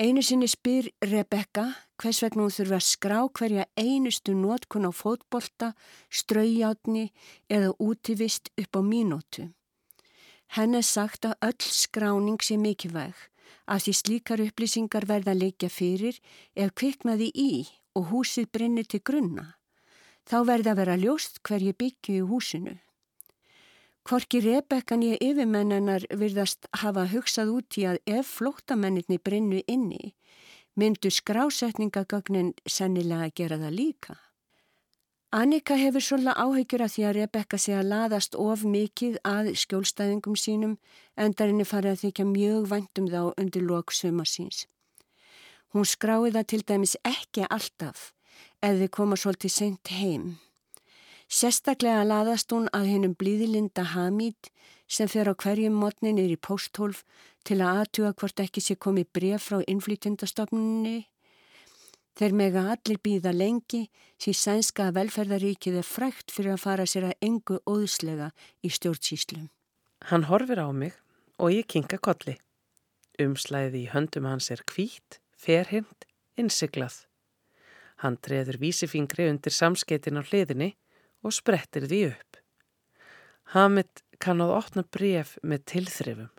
[0.00, 1.66] Einu sinni spyr Rebecca
[2.00, 5.74] hvers vegna hún þurfa að skrá hverja einustu nótkun á fótbolta,
[6.08, 7.10] straujáttni
[7.52, 9.50] eða útivist upp á mínótu.
[10.56, 13.20] Henn er sagt að öll skráning sé mikilvæg
[13.68, 16.16] að því slíkar upplýsingar verða leikja fyrir
[16.56, 17.52] ef kviknaði í
[17.98, 19.52] og húsið brinnir til grunna.
[20.28, 22.74] Þá verða að vera ljóst hverju byggju í húsinu.
[24.02, 30.14] Hvorki Rebekkan í yfirmennanar virðast hafa hugsað út í að ef flóttamennirni brinnu inni,
[30.74, 34.16] myndu skrásetningagögnin sennilega að gera það líka.
[35.32, 40.34] Annika hefur svolítið áhyggjur af því að Rebekka sé að laðast of mikið að skjólstæðingum
[40.36, 40.74] sínum
[41.16, 44.66] en darinni farið að þykja mjög vandum þá undir lok suma síns.
[45.72, 48.10] Hún skráði það til dæmis ekki alltaf
[48.62, 50.34] eða koma svolítið seint heim.
[51.32, 54.50] Sérstaklega laðast hún að hennum blíðilinda Hamid
[54.84, 57.06] sem fer á hverjum mótnin er í posthólf
[57.48, 61.06] til að aðtuga hvort ekki sé komið bref frá innflytjandastofnunni.
[62.20, 63.86] Þeir mega allir býða lengi
[64.20, 68.28] því sænska velferðaríkið er frækt fyrir að fara sér að engu óðslega
[68.60, 69.48] í stjórnsýslum.
[70.12, 70.92] Hann horfir á mig
[71.40, 72.36] og ég kinga kolli.
[73.16, 76.06] Umslæði í höndum hans er kvít, ferhind,
[76.38, 77.02] innsiglað.
[78.02, 80.72] Hann treður vísifingri undir samskeitin á hliðinni
[81.22, 82.38] og sprettir því upp.
[83.54, 86.30] Hamid kann að opna bref með tilþrifum.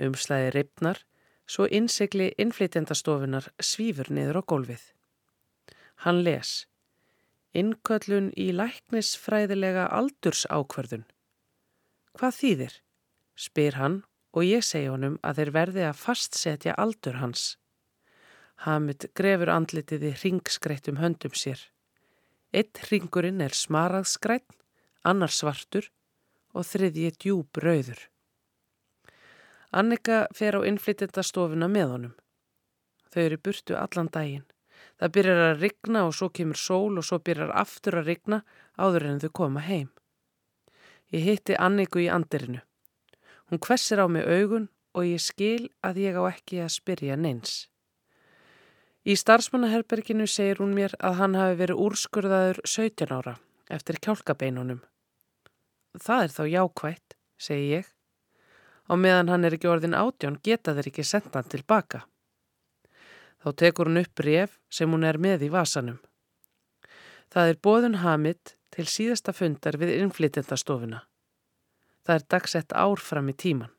[0.00, 1.02] Umslæði reypnar,
[1.50, 4.82] svo innsikli innflytjandastofunar svífur niður á gólfið.
[6.04, 6.64] Hann les.
[7.52, 11.04] Innköllun í læknisfræðilega aldursákverðun.
[12.16, 12.76] Hvað þýðir?
[13.36, 13.98] Spyr hann
[14.36, 17.56] og ég segi honum að þeir verði að fastsetja aldur hans.
[18.66, 21.60] Hamid grefur andlitið í ringskreittum höndum sér.
[22.52, 24.48] Eitt ringurinn er smaraðskrætt,
[25.06, 25.86] annar svartur
[26.52, 28.02] og þriðji djúb rauður.
[29.70, 32.14] Annika fer á innflytjandastofuna með honum.
[33.10, 34.44] Þau eru burtu allan daginn.
[35.00, 38.42] Það byrjar að rigna og svo kemur sól og svo byrjar aftur að rigna
[38.76, 39.88] áður en þau koma heim.
[41.14, 42.60] Ég hitti Anniku í andirinu.
[43.48, 47.70] Hún kvessir á mig augun og ég skil að ég á ekki að spyrja neins.
[49.00, 53.32] Í starfsmannaherberginu segir hún mér að hann hafi verið úrskurðaður 17 ára
[53.72, 54.82] eftir kjálkabeinunum.
[55.96, 57.86] Það er þá jákvætt, segi ég.
[58.92, 62.02] Á meðan hann er ekki orðin átjón geta þeir ekki senda hann tilbaka.
[63.40, 65.96] Þá tekur hún upp bref sem hún er með í vasanum.
[67.32, 71.06] Það er bóðun Hamid til síðasta fundar við innflytjandastofuna.
[72.04, 73.72] Það er dagsett ár fram í tíman.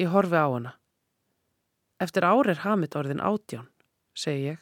[0.00, 0.72] Ég horfi á hana.
[2.00, 3.68] Eftir ár er Hamid orðin átjón
[4.14, 4.58] segi ég.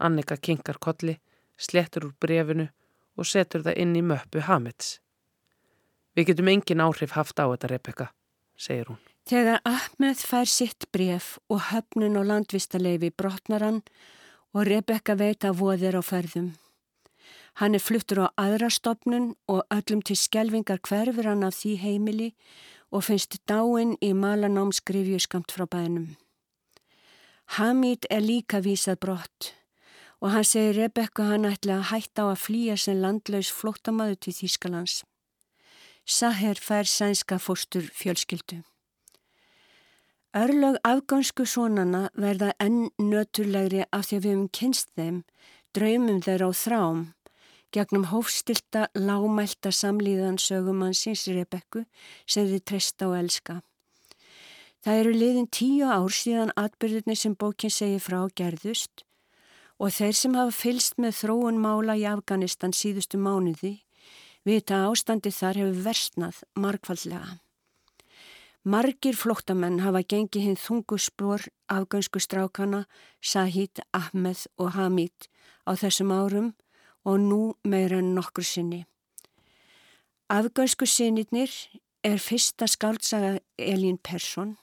[0.00, 1.18] Annika kinkar kolli,
[1.58, 2.68] slettur úr brefinu
[3.16, 4.98] og setur það inn í möppu Hamets.
[6.16, 8.06] Við getum engin áhrif haft á þetta, Rebecca,
[8.56, 8.98] segir hún.
[9.28, 13.82] Þegar Ahmed fær sitt bref og höfnun og landvistaleifi brotnar hann
[14.56, 16.54] og Rebecca veit að voðir á ferðum.
[17.60, 22.30] Hann er fluttur á aðra stopnun og öllum til skjelvingar hverfur hann af því heimili
[22.90, 26.16] og finnst dáin í malanámskrifju skamt frá bænum.
[27.50, 29.48] Hamid er líka vísað brott
[30.20, 34.34] og hann segir Rebekka hann ætla að hætta á að flýja sem landlaus flótamaðu til
[34.36, 35.00] Þýskalands.
[36.06, 38.60] Saher fær sænska fóstur fjölskyldu.
[40.36, 45.16] Örlög afgönsku sonana verða enn nöturlegri af því að við hefum kynst þeim,
[45.74, 47.00] draumum þeirra á þrám,
[47.74, 51.82] gegnum hófstilta, lámælta samlíðan sögumannsins Rebekku
[52.26, 53.58] sem þið treysta og elska.
[54.80, 59.04] Það eru liðin tíu ár síðan atbyrðinni sem bókin segir frá gerðust
[59.80, 63.74] og þeir sem hafa fylst með þróun mála í Afganistan síðustu mánuði
[64.48, 67.38] vita ástandi þar hefur versnað markvallega.
[68.64, 72.84] Margir flóttamenn hafa gengið hinn þunguspor afgönsku strákana
[73.20, 75.28] Sahid, Ahmed og Hamid
[75.64, 76.50] á þessum árum
[77.08, 78.84] og nú meira en nokkur sinni.
[80.28, 81.52] Afgönsku sinirnir
[82.04, 84.56] er fyrsta skáltsaga Elín Persson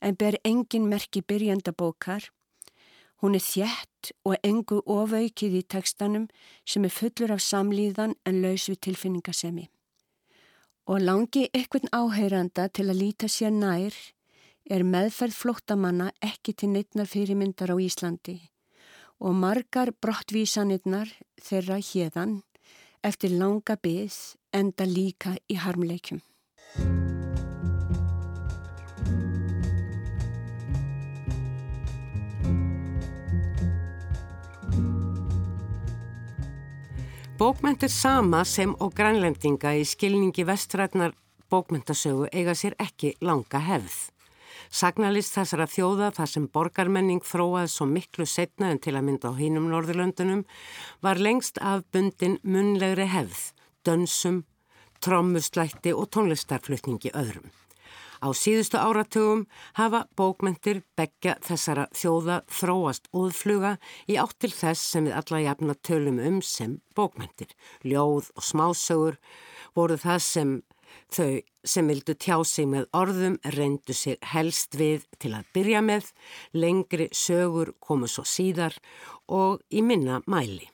[0.00, 2.30] en ber engin merki byrjandabókar.
[3.20, 6.28] Hún er þjætt og engu ofaukið í tekstanum
[6.64, 9.66] sem er fullur af samlíðan en laus við tilfinningasemi.
[10.88, 13.94] Og langi ekkert áheyranda til að líta sér nær
[14.70, 18.38] er meðferð flóttamanna ekki til neittnar fyrirmyndar á Íslandi
[19.20, 21.12] og margar brottvísanirnar
[21.44, 22.40] þeirra hérðan
[23.04, 24.18] eftir langa byggð
[24.56, 26.24] enda líka í harmleikum.
[37.40, 41.14] Bókmentir sama sem og grænlendinga í skilningi vestrætnar
[41.48, 43.94] bókmentasögu eiga sér ekki langa hefð.
[44.68, 49.40] Sagnalist þessara þjóða þar sem borgarmenning þróaði svo miklu setna en til að mynda á
[49.40, 50.42] hínum Norðurlöndunum
[51.00, 53.40] var lengst af bundin munlegri hefð,
[53.88, 54.42] dönsum,
[55.00, 57.48] trommuslætti og tónlistarflutningi öðrum.
[58.20, 59.46] Á síðustu áratugum
[59.78, 63.78] hafa bókmentir begja þessara þjóða þróast úðfluga
[64.12, 67.54] í áttil þess sem við alla jafna tölum um sem bókmentir.
[67.80, 69.16] Ljóð og smásögur
[69.72, 70.52] voru það sem
[71.16, 76.12] þau sem vildu tjá sig með orðum reyndu sig helst við til að byrja með,
[76.52, 78.76] lengri sögur komu svo síðar
[79.32, 80.68] og í minna mæli.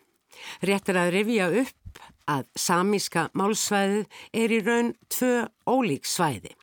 [0.67, 5.35] Réttir að revja upp að samíska málsvæðið er í raun tvö
[5.71, 6.57] ólík svæði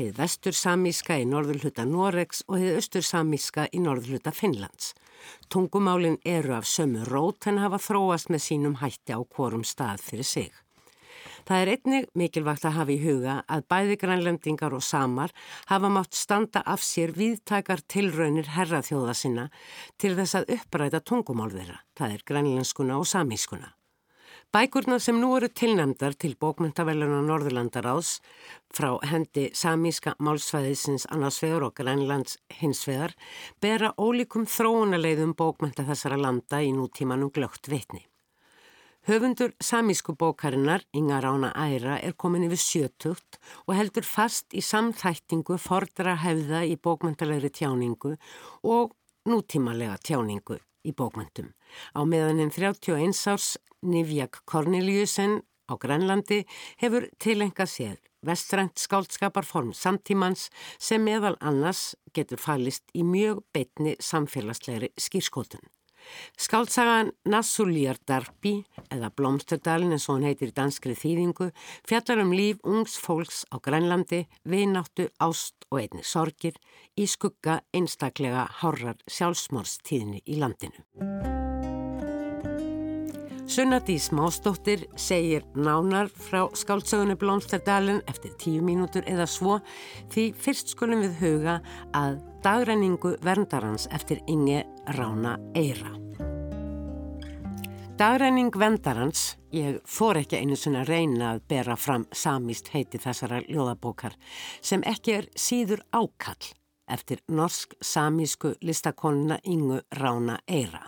[0.00, 4.94] hið vestursamíska í norðurhluta Noregs og hið austursamíska í norðurhluta Finnlands.
[5.52, 10.28] Tungumálin eru af sömu rót en hafa þróast með sínum hætti á hvorum stað fyrir
[10.28, 10.50] sig.
[11.48, 15.34] Það er einnig mikilvægt að hafa í huga að bæði grænlendingar og samar
[15.72, 19.48] hafa mátt standa af sér viðtakar tilraunir herraþjóða sinna
[19.98, 23.74] til þess að uppræta tungumál þeirra, það er grænlenskuna og samískuna.
[24.50, 28.16] Bækurna sem nú eru tilnæmdar til bókmyndavellunar Norðurlandaráðs
[28.74, 33.14] frá hendi samíska málsvæðisins annarsvegar og grænlands hinsvegar
[33.62, 38.02] bera ólíkum þróunaleiðum bókmynda þessara landa í nútímanum glögt vitni.
[39.06, 45.60] Höfundur samísku bókarinnar, Inga Rána Æra, er komin yfir sjötugt og heldur fast í samþættingu
[45.62, 48.16] fordra hefða í bókmyndalegri tjáningu
[48.66, 48.98] og
[49.30, 51.54] nútímalega tjáningu í bókmyndum.
[51.96, 56.44] Á meðaninn 31 árs Nivjak Korneliusen á Grænlandi
[56.82, 64.92] hefur tilengað sér vestrænt skáldskaparform samtímans sem meðal annars getur fælist í mjög beitni samfélagslegri
[65.00, 65.62] skýrskotun.
[66.40, 68.54] Skáldsagan Nassulíjar Darbi
[68.88, 71.50] eða Blomsterdalin eins og hann heitir í danskri þýðingu
[71.88, 76.56] fjallar um líf ungs fólks á Grænlandi, vináttu, ást og einni sorgir
[76.96, 81.39] í skugga einstaklega hárrar sjálfsmórstíðni í landinu.
[83.50, 89.56] Sunnadís Mástóttir segir nánar frá skáldsögunni Blómsterdalinn eftir tíu mínútur eða svo
[90.14, 91.56] því fyrst skulum við huga
[91.90, 94.60] að dagræningu verndarans eftir Inge
[94.94, 95.90] Rána Eira.
[97.98, 104.14] Dagræning vendarans, ég fór ekki einu svona reyna að bera fram samíst heiti þessara ljóðabókar
[104.62, 106.54] sem ekki er síður ákall
[106.86, 110.86] eftir norsk samísku listakonuna Ingu Rána Eira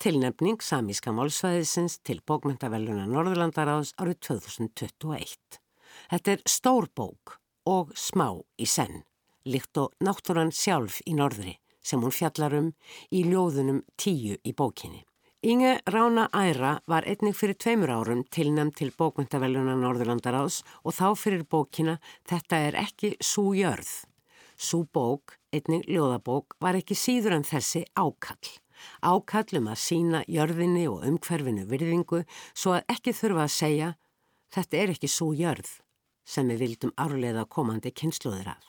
[0.00, 5.58] tilnefning Samíska málsvæðisins til bókmyndavelluna Norðurlandaráðs árið 2021.
[6.08, 7.34] Þetta er stór bók
[7.68, 9.02] og smá í senn,
[9.44, 12.70] líkt og náttúran sjálf í norðri sem hún fjallar um
[13.12, 15.02] í ljóðunum tíu í bókinni.
[15.44, 21.44] Inge Rána Æra var einnig fyrir tveimur árum tilnæmt til bókmyndavelluna Norðurlandaráðs og þá fyrir
[21.44, 23.92] bókina Þetta er ekki svo jörð.
[24.56, 28.60] Svo bók, einnig ljóðabók, var ekki síður en þessi ákall
[29.02, 33.94] ákallum að sína jörðinni og umhverfinu virðingu svo að ekki þurfa að segja
[34.54, 35.70] þetta er ekki svo jörð
[36.26, 38.68] sem við vildum árlega komandi kynsluðir af.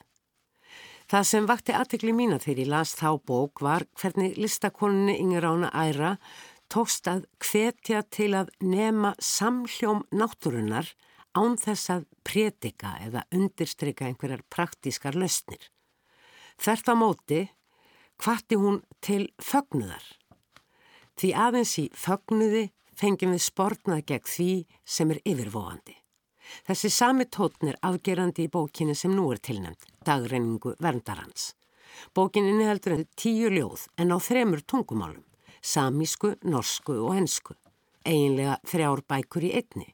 [1.12, 5.72] Það sem vakti aðtekli mína þegar ég las þá bók var hvernig listakoninni Inger Rána
[5.76, 6.16] Æra
[6.72, 10.88] tókst að hvetja til að nema samhljóm náttúrunar
[11.36, 15.68] án þess að prétika eða undirstryka einhverjar praktískar löstnir.
[16.62, 17.42] Þert á móti
[18.22, 20.04] hvarti hún til fögnuðar.
[21.18, 24.52] Því aðeins í fögnuði fengjum við sportnað gegn því
[24.86, 25.96] sem er yfirvóandi.
[26.68, 31.54] Þessi sami tótn er afgerandi í bókinu sem nú er tilnæmt, dagreiningu verndarhans.
[32.16, 35.24] Bókin inniheldur en tíu ljóð en á þremur tungumálum,
[35.62, 37.56] samísku, norsku og hensku,
[38.06, 39.90] eiginlega þrjár bækur í einni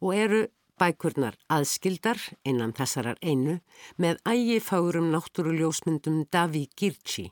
[0.00, 0.42] og eru
[0.80, 3.58] bækurnar aðskildar innan þessarar einu
[4.00, 7.30] með ægi fárum náttúruljósmyndum Daví Girchi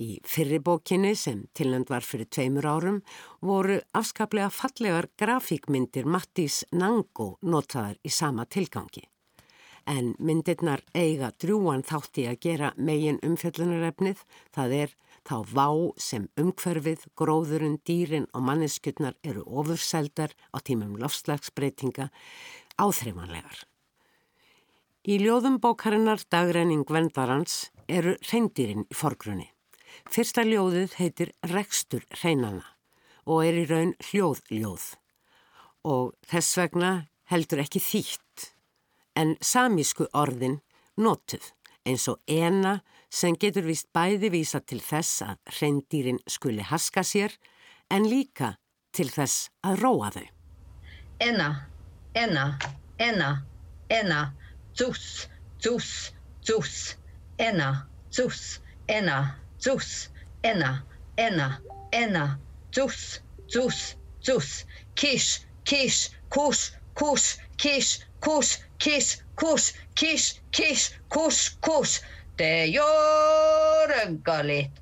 [0.00, 3.02] Í fyrribókinni sem tilnend var fyrir tveimur árum
[3.44, 9.04] voru afskaplega fallegar grafíkmyndir Mattis Nango notaðar í sama tilgangi.
[9.84, 14.20] En myndirnar eiga drjúan þátti að gera megin umfjöllunarefnið,
[14.54, 14.94] það er
[15.28, 15.68] þá vá
[15.98, 22.08] sem umhverfið, gróðurinn, dýrin og manneskjötnar eru ofurseldar á tímum lofslagsbreytinga
[22.78, 23.66] áþreifanlegar.
[25.02, 29.51] Í ljóðum bókarinnar dagrenning vendarans eru reyndýrin í forgrunni.
[30.10, 32.64] Fyrsta ljóðið heitir Rekstur hreinana
[33.26, 34.86] og er í raun hljóðljóð
[35.88, 36.92] og þess vegna
[37.30, 38.48] heldur ekki þýtt
[39.18, 40.60] en samísku orðin
[40.98, 41.52] notuð
[41.86, 42.80] eins og ena
[43.12, 47.34] sem getur vist bæði vísa til þess að hreindýrin skuli haska sér
[47.92, 48.56] en líka
[48.96, 50.26] til þess að róa þau.
[51.20, 51.48] enna,
[52.14, 52.58] enna,
[52.98, 53.30] enna,
[53.88, 54.20] enna,
[54.74, 55.28] zus,
[55.62, 56.96] zus, zus,
[57.38, 60.10] enna, zus, enna, Zeus,
[60.42, 60.84] Enna,
[61.16, 61.60] Enna,
[61.92, 62.40] Enna,
[62.74, 64.64] Zeus, Zeus, Zeus,
[64.96, 72.00] Kish, Kish, Kush, Kush, Kish, Kush, Kish, Kush, Kish, Kish, Kush, Kush.
[72.36, 74.80] Det gjør galit.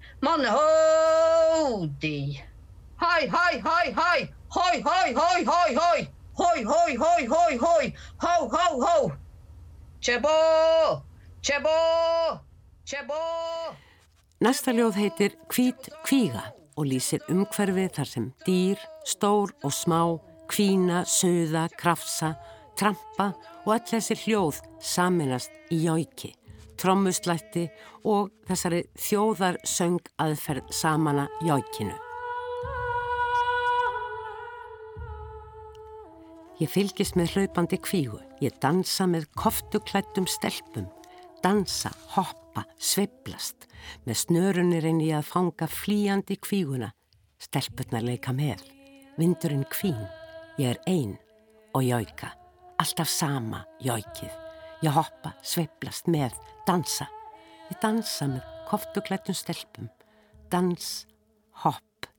[2.96, 6.08] hi, hi, hi, hi, hi, hi, hi, hi, hi, hi, hi,
[6.40, 7.92] hi, hi, hi, hoi, hoi.
[8.22, 9.12] Ho, ho, ho.
[10.00, 11.04] Chebo!
[11.42, 11.76] Chebo!
[12.86, 13.20] Chebo!
[14.40, 16.46] Næsta ljóð heitir Hvít kvíga
[16.80, 20.16] og lýsir umhverfið þar sem dýr, stór og smá,
[20.48, 22.30] kvína, söða, krafsa,
[22.72, 23.34] trampa
[23.66, 26.32] og all þessi hljóð saminast í jóiki,
[26.80, 27.66] trommuslætti
[28.08, 31.92] og þessari þjóðar söng aðferð samana jóikinu.
[36.64, 40.88] Ég fylgist með hlaupandi kvígu, ég dansa með koftuklættum stelpum,
[41.44, 43.68] dansa, hoppa, sveiblast,
[44.06, 46.90] með snörunir en ég að fanga flíjandi kvíguna,
[47.40, 48.62] stelpurnar leika með,
[49.18, 50.00] vindurinn kvín,
[50.60, 51.16] ég er einn
[51.76, 52.32] og jóika,
[52.80, 54.32] alltaf sama jóikið,
[54.84, 56.34] ég hoppa, sveiblast með,
[56.68, 57.08] dansa,
[57.70, 59.90] ég dansa með koftuklættum stelpum,
[60.52, 60.90] dans,
[61.64, 62.10] hopp,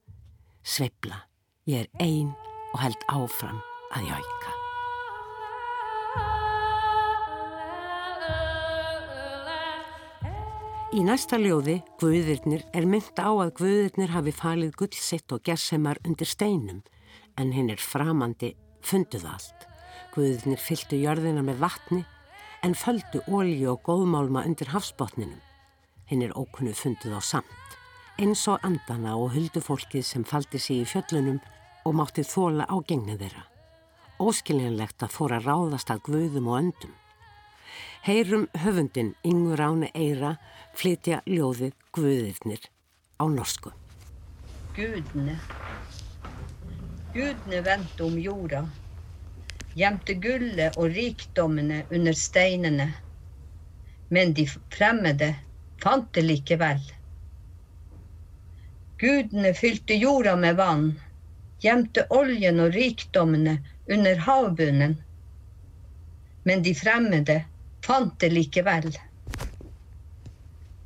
[0.64, 1.26] sveibla,
[1.70, 2.34] ég er einn
[2.72, 3.62] og held áfram
[3.96, 4.58] að jæka.
[10.92, 16.28] Í næsta ljóði, Guðirnir, er mynd á að Guðirnir hafi falið gullsitt og gersemar undir
[16.28, 16.82] steinum,
[17.40, 19.68] en hinn er framandi funduð allt.
[20.16, 22.02] Guðirnir fylgdu jörðina með vatni,
[22.62, 25.40] en földu ólju og góðmálma undir hafsbótninum.
[26.12, 27.78] Hinn er ókunnu funduð á samt,
[28.20, 31.40] eins og andana og huldufólkið sem faldi sig í fjöllunum
[31.88, 33.48] og mátti þóla á gengna þeirra
[34.22, 36.94] óskiljanlegt að fóra ráðast að guðum og öndum.
[38.02, 40.36] Heyrum höfundin Ingur Áni Eira
[40.74, 42.64] flytja ljóðið Guðirnir
[43.22, 43.74] á norsku.
[44.76, 45.36] Gudene.
[47.14, 48.62] Gudene vendte om um jorda,
[49.76, 52.88] gjemte gullet og rikdommene under steinene,
[54.10, 55.34] men de fremmede
[55.84, 56.82] fant det likevel.
[59.02, 60.92] Gudene fylte jorda med vann,
[61.62, 63.58] gjemte oljen og rikdommene
[63.90, 64.98] under havbunnen.
[66.44, 67.42] Men de fremmede
[67.86, 68.92] fant det likevel.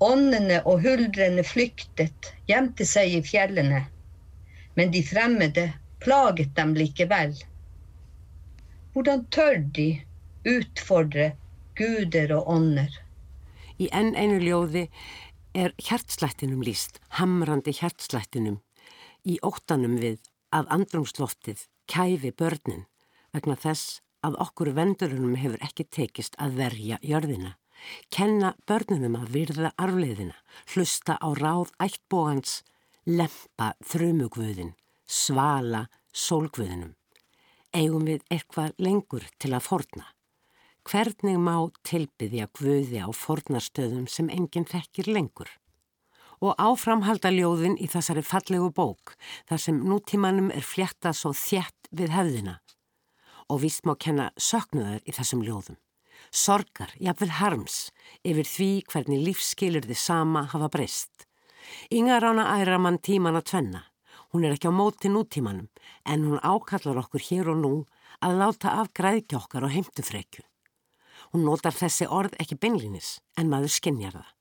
[0.03, 3.85] Åndene og huldrene flyktet, gjemte seg i fjellene.
[4.75, 5.69] Men de fremmede
[6.03, 7.35] plaget dem likevel.
[8.93, 9.89] Hvordan tør de
[10.47, 11.31] utfordre
[11.75, 12.91] guder og ånder?
[13.79, 14.85] Í enn einu ljóði
[15.55, 18.59] er hjertslættinum líst, hamrandi hjertslættinum,
[19.23, 20.19] í óttanum við
[20.55, 22.85] að andrumsloftið kæfi börnin
[23.35, 27.55] vegna þess að okkur vendurunum hefur ekki tekist að verja jörðina.
[28.13, 30.35] Kenna börnunum að virða arfleiðina,
[30.73, 32.61] hlusta á ráð ættbógans,
[33.05, 34.73] lempa þrumugvöðin,
[35.05, 36.95] svala sólgvöðinum.
[37.75, 40.07] Eigum við eitthvað lengur til að forna.
[40.85, 45.49] Hvernig má tilbyðja gvöði á fornastöðum sem enginn þekkir lengur?
[46.43, 49.15] Og áframhalda ljóðin í þessari fallegu bók,
[49.49, 52.59] þar sem nútímanum er fljetta svo þjætt við hefðina
[53.49, 55.77] og vist má kenna söknuðar í þessum ljóðum.
[56.31, 57.91] Sorgar, jafnvel harms,
[58.25, 61.27] yfir því hvernig lífskilur þið sama hafa breyst.
[61.89, 63.83] Inga rána æra mann tíman að tvenna.
[64.33, 65.69] Hún er ekki á móti nútímanum
[66.05, 67.73] en hún ákallar okkur hér og nú
[68.25, 70.43] að láta af græðkja okkar og heimtufrekju.
[71.31, 74.31] Hún notar þessi orð ekki beinlinis en maður skinnjar það.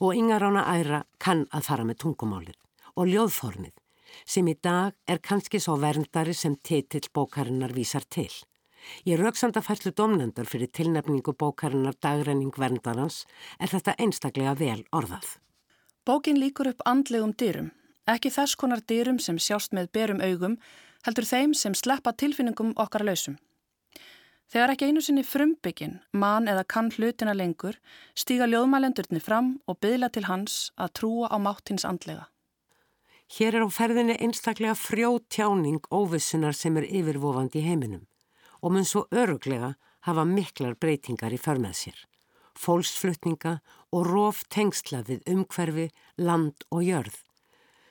[0.00, 2.58] Og Inga rána æra kann að fara með tungumálið
[2.94, 3.74] og ljóðformið
[4.26, 8.30] sem í dag er kannski svo verndari sem titill bókarinnar vísar til.
[9.08, 13.24] Ég rauksanda færslu domnendar fyrir tilnefningu bókarinnar dagrenning verndarans
[13.58, 15.38] er þetta einstaklega vel orðað.
[16.04, 17.70] Bókin líkur upp andlegum dyrum,
[18.06, 20.58] ekki þess konar dyrum sem sjást með berum augum,
[21.06, 23.38] heldur þeim sem sleppa tilfinningum okkar lausum.
[24.52, 27.78] Þegar ekki einu sinni frumbyggin, mann eða kann hlutina lengur,
[28.14, 32.28] stíga ljóðmælendurni fram og byðla til hans að trúa á máttins andlega.
[33.32, 38.04] Hér er á ferðinni einstaklega frjó tjáning óvissunar sem er yfirvofandi í heiminum
[38.60, 41.96] og mun svo öruglega hafa miklar breytingar í förmað sér.
[42.54, 43.58] Fólksflutninga
[43.92, 47.16] og róf tengsla við umhverfi, land og jörð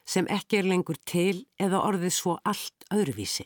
[0.06, 3.46] sem ekki er lengur til eða orðið svo allt öðruvísi.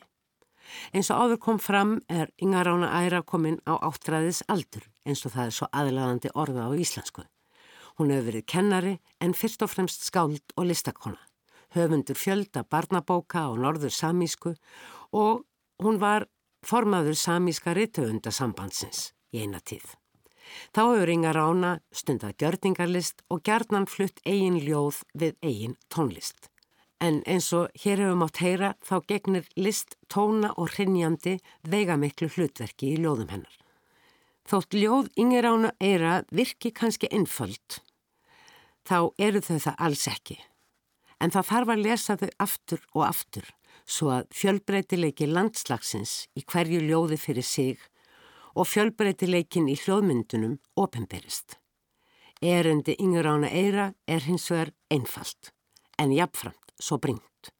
[0.92, 5.32] Eins og áður kom fram er Inga Rána Æra komin á áttræðis aldur eins og
[5.32, 7.24] það er svo aðlæðandi orða á íslensku.
[7.96, 11.27] Hún hefur verið kennari en fyrst og fremst skáld og listakona
[11.78, 14.54] höfundur fjölda barnabóka og norður samísku
[15.12, 15.44] og
[15.82, 16.26] hún var
[16.66, 19.86] formaður samíska rithöfundasambandsins í eina tíð.
[20.72, 26.48] Þá hefur Inga Rána stundað gjörningarlist og gjarnan flutt eigin ljóð við eigin tónlist.
[27.00, 32.94] En eins og hér hefum átt heyra þá gegnir list tóna og hrinjandi veigamiklu hlutverki
[32.94, 33.54] í ljóðum hennar.
[34.48, 37.82] Þótt ljóð Inga Rána eira virki kannski einföld,
[38.88, 40.38] þá eru þau það alls ekki.
[41.18, 43.48] En það þarf að lesa þau aftur og aftur
[43.88, 47.86] svo að fjölbreytileiki landslagsins í hverju ljóði fyrir sig
[48.58, 51.56] og fjölbreytileikin í hljóðmyndunum ofinberist.
[52.42, 55.52] Erendi yngur ána eira er hins vegar einfalt,
[55.98, 57.52] en jafnframt svo bringt.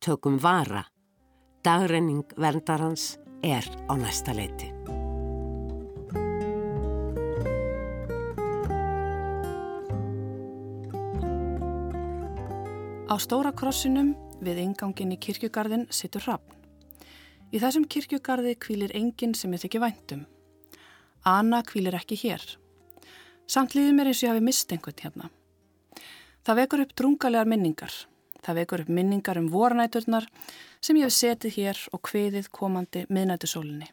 [0.00, 0.86] Tökum vara,
[1.64, 4.72] dagrenning verndarhans er á næsta leiti.
[13.06, 16.56] Á stóra krossinum við ingangin í kirkjugarðin sittur hrappn.
[17.54, 20.24] Í þessum kirkjugarði kvílir enginn sem ég þykki væntum.
[21.22, 22.42] Anna kvílir ekki hér.
[23.46, 25.30] Samt líður mér eins og ég hafi mist einhvern hérna.
[26.42, 27.94] Það vekur upp drungalegar minningar.
[28.42, 30.26] Það vekur upp minningar um vornæturnar
[30.82, 33.86] sem ég hef setið hér og kveðið komandi miðnætusólinni.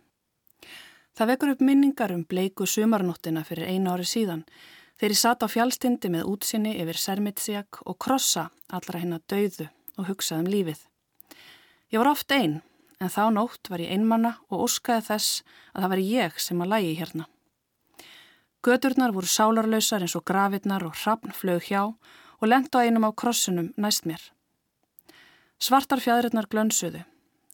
[1.14, 4.48] Það vekur upp minningar um bleiku sumarnóttina fyrir einu ári síðan
[5.04, 9.66] þegar ég satt á fjálstindi með útsinni yfir Sermitsjak og krossa allra hinn að dauðu
[10.00, 10.80] og hugsaði um lífið.
[11.92, 12.54] Ég var oft einn,
[13.04, 15.44] en þá nótt var ég einmanna og óskaði þess
[15.74, 17.28] að það var ég sem að lægi hérna.
[18.64, 23.12] Göturnar voru sálarlausar eins og grafirnar og hrafn flög hjá og lent á einum á
[23.12, 24.24] krossunum næst mér.
[25.60, 27.04] Svartar fjæðrirnar glönsuðu,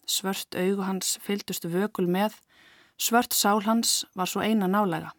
[0.06, 2.38] svört augu hans fylgdustu vökul með,
[2.94, 5.10] svört sál hans var svo eina nálega.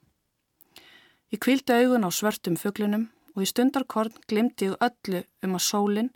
[1.32, 6.10] Ég kvildi augun á svörtum fugglinum og í stundarkorn glimti ég öllu um að sólinn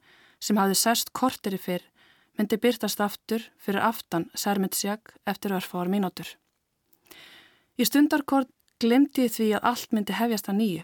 [0.43, 1.86] sem hafði sest korteri fyrr
[2.36, 6.28] myndi byrtast aftur fyrir aftan særmyndsjag eftir örfáar mínútur.
[7.80, 8.51] Í stundarkort
[8.84, 10.84] glemdi því að allt myndi hefjast að nýju.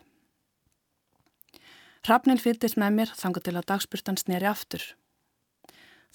[2.08, 4.86] Hrafnin fylgist með mér þanga til að dagspurtan sneri aftur.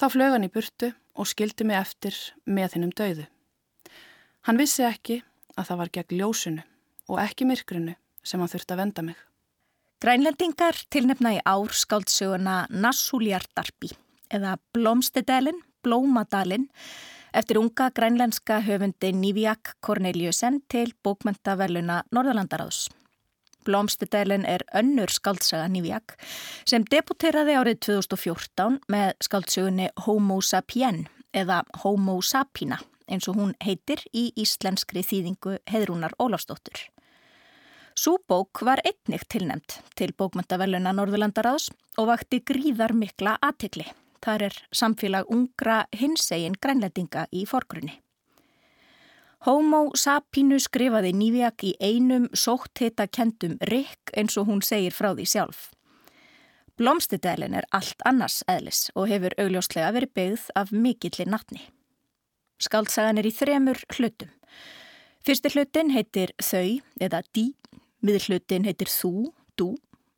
[0.01, 2.17] Þá flög hann í burtu og skildi mig eftir
[2.49, 3.29] með hinnum döðu.
[4.49, 5.21] Hann vissi ekki
[5.53, 6.67] að það var gegn ljósunu
[7.13, 9.17] og ekki myrkrinu sem hann þurfti að venda mig.
[10.03, 13.95] Grænlendingar tilnefna í ár skáldsöguna Nassúljardarbi
[14.35, 16.67] eða Blómstedalin, Blómadalin
[17.37, 22.89] eftir unga grænlenska höfundi Níviak Corneliusen til bókmentaveluna Norðalandaráðs.
[23.65, 26.15] Blómstedalin er önnur skáltsaga Níviak
[26.69, 34.03] sem debuteraði árið 2014 með skáltsögunni Homo sapien eða Homo sapina eins og hún heitir
[34.13, 36.89] í íslenskri þýðingu Heðrúnar Ólafsdóttur.
[37.97, 43.87] Súbók var einnig tilnemt til bókmöntaveluna Norðurlandaráðs og vakti gríðar mikla aðtikli.
[44.21, 47.95] Þar er samfélag ungra hinsegin grænlendinga í forgrunni.
[49.49, 55.29] Homo sapinu skrifaði Nývijak í einum sótthita kendum rikk eins og hún segir frá því
[55.33, 55.71] sjálf.
[56.77, 61.63] Blómstidælin er allt annars eðlis og hefur augljóslega verið byggð af mikillir nattni.
[62.61, 64.29] Skaldsagan er í þremur hlutum.
[65.25, 67.55] Fyrsti hlutin heitir Þau eða Dí
[68.05, 69.75] Miðlutin heitir Þú, Dú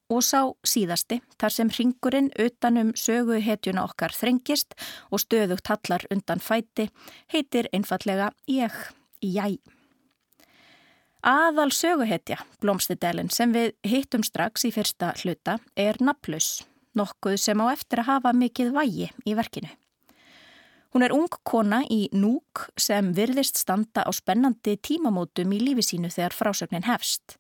[0.09, 4.75] og sá síðasti þar sem ringurinn utanum sögu hetjuna okkar þrengist
[5.13, 6.89] og stöðugt hallar undan fæti
[7.33, 8.73] heitir einfallega Ég,
[9.21, 9.59] Jæ.
[11.29, 16.63] Aðal söguhetja, blómstidelin sem við hittum strax í fyrsta hluta er naflus,
[16.97, 19.71] nokkuð sem á eftir að hafa mikið vægi í verkinu.
[20.95, 26.09] Hún er ung kona í núk sem virðist standa á spennandi tímamótum í lífi sínu
[26.09, 27.37] þegar frásögnin hefst.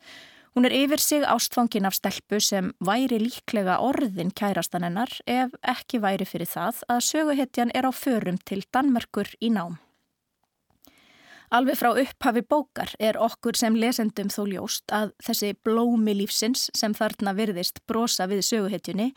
[0.52, 6.00] Hún er yfir sig ástfangin af stelpu sem væri líklega orðin kærastan hennar ef ekki
[6.02, 9.78] væri fyrir það að söguhetjan er á förum til Danmerkur í nám.
[11.48, 16.92] Alveg frá upphafi bókar er okkur sem lesendum þó ljóst að þessi blómi lífsins sem
[16.92, 19.14] þarna virðist brosa við söguhetjunni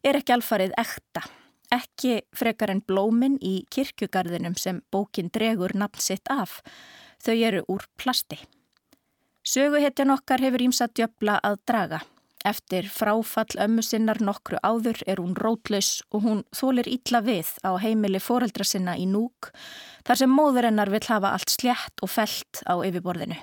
[0.00, 1.26] er ekki alfarið ekta.
[1.74, 6.60] Ekki frekar en blómin í kirkjugarðinum sem bókin dregur nafn sitt af.
[7.22, 8.38] Þau eru úr plasti.
[9.46, 12.00] Söguhetjan okkar hefur ímsa djöbla að draga.
[12.46, 17.74] Eftir fráfall ömmu sinnar nokkru áður er hún rótlaus og hún þólir ítla við á
[17.82, 19.50] heimili foreldra sinna í núk
[20.06, 23.38] þar sem móður hennar vil hafa allt slétt og felt á yfirborðinu.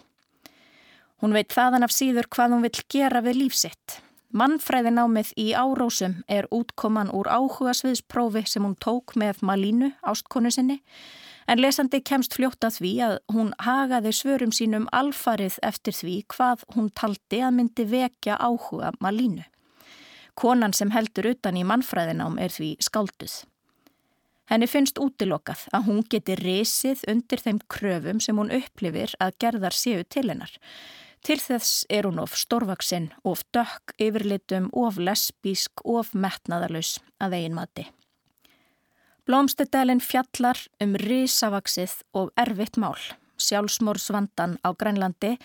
[1.20, 4.00] Hún veit þaðan af síður hvað hún vil gera við lífsitt.
[4.34, 10.80] Mannfræðinámið í árósum er útkoman úr áhuga sviðsprófi sem hún tók með Malínu, ástkonu sinni,
[11.46, 16.66] en lesandi kemst fljótt að því að hún hagaði svörum sínum alfarið eftir því hvað
[16.74, 19.46] hún taldi að myndi vekja áhuga Malínu.
[20.34, 23.44] Konan sem heldur utan í mannfræðinám er því skálduð.
[24.50, 29.78] Henni finnst útilokað að hún geti risið undir þeim kröfum sem hún upplifir að gerðar
[29.78, 30.58] séu til hennar.
[31.24, 37.56] Til þess er hún of stórvaksinn, of dökk, yfirlitum, of lesbísk, of metnaðalus að eigin
[37.56, 37.86] mati.
[39.24, 43.00] Blómstedælinn fjallar um risavaksið og erfitt mál,
[43.40, 45.38] sjálfsmórsvandan á Grænlandi,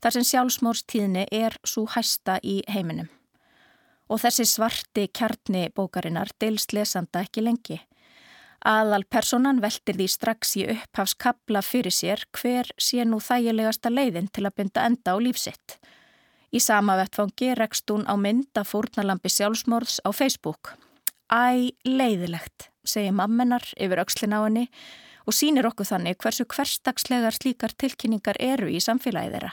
[0.00, 3.10] þar sem sjálfsmórstíðni er svo hæsta í heiminum.
[4.08, 7.82] Og þessi svarti kjarni bókarinnar deilst lesanda ekki lengi.
[8.64, 14.46] Aðal personan veldir því strax í upphafskabla fyrir sér hver sé nú þægilegasta leiðin til
[14.46, 15.76] að binda enda á lífsitt.
[16.54, 20.72] Í sama vettfangi rekst hún á mynda fórnalambi sjálfsmorðs á Facebook.
[21.28, 24.68] Æ, leiðilegt, segir mammenar yfir aukslin á henni
[25.26, 29.52] og sínir okkur þannig hversu hverstagslegar slíkar tilkynningar eru í samfélagið þeirra.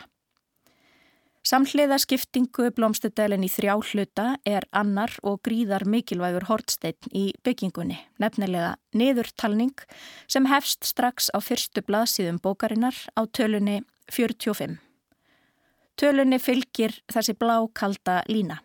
[1.43, 8.77] Samhliða skiptingu blómstudælinn í þrjá hluta er annar og gríðar mikilvægur hortsteinn í byggingunni, nefnilega
[8.95, 9.83] niðurtalning
[10.31, 14.77] sem hefst strax á fyrstu blaðsíðum bókarinnar á tölunni 45.
[15.99, 18.61] Tölunni fylgir þessi blákalda lína.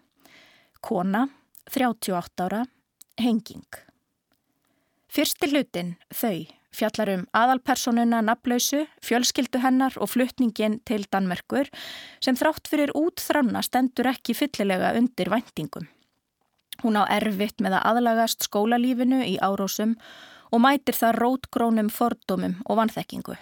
[0.79, 1.27] Kona,
[1.75, 2.63] 38 ára,
[3.19, 3.67] henging.
[5.11, 11.71] Fyrsti hlutin, þau, fjallar um aðalpersonuna naflausu, fjölskyldu hennar og fluttningin til Danmerkur
[12.25, 15.89] sem þrátt fyrir útþranna stendur ekki fyllilega undir vendingum.
[16.85, 19.97] Hún á erfitt með að aðlagast skólalífinu í árósum
[20.55, 23.35] og mætir það rótgrónum fordómum og vanþekkingu.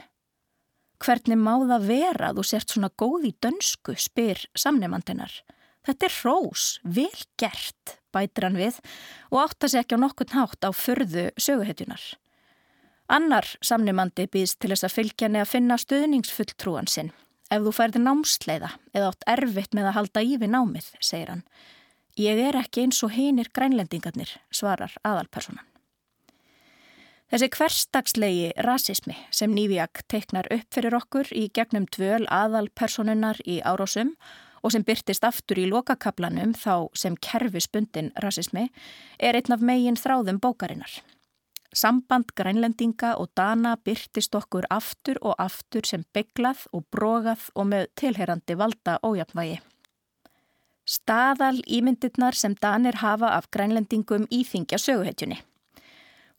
[1.03, 5.43] Hvernig má það vera að þú sért svona góð í dönsku, spyr samnefnandinar.
[5.87, 8.81] Þetta er hrós, vel gert, bætir hann við
[9.29, 12.01] og átta sig ekki á nokkun hátt á förðu söguhetjunar.
[13.07, 17.13] Annar samnumandi býðst til þess að fylgja neða að finna stuðningsfulltrúan sinn.
[17.55, 21.45] Ef þú færði námsleiða eða átt erfitt með að halda í við námið, segir hann.
[22.19, 25.63] Ég er ekki eins og hinir grænlendingarnir, svarar aðalpersonan.
[27.31, 34.15] Þessi hverstagslegi rasismi sem Nývijak teiknar upp fyrir okkur í gegnum tvöl aðalpersonunar í árásum
[34.63, 38.69] og sem byrtist aftur í lokakablanum þá sem kerfispundin rasismi
[39.19, 41.03] er einn af megin þráðum bókarinnar.
[41.75, 47.89] Samband grænlendinga og dana byrtist okkur aftur og aftur sem bygglað og brogað og með
[47.97, 49.59] tilherandi valda ójapnvægi.
[50.87, 55.41] Staðal ímyndirnar sem danir hafa af grænlendingum íþingja söguhetjunni.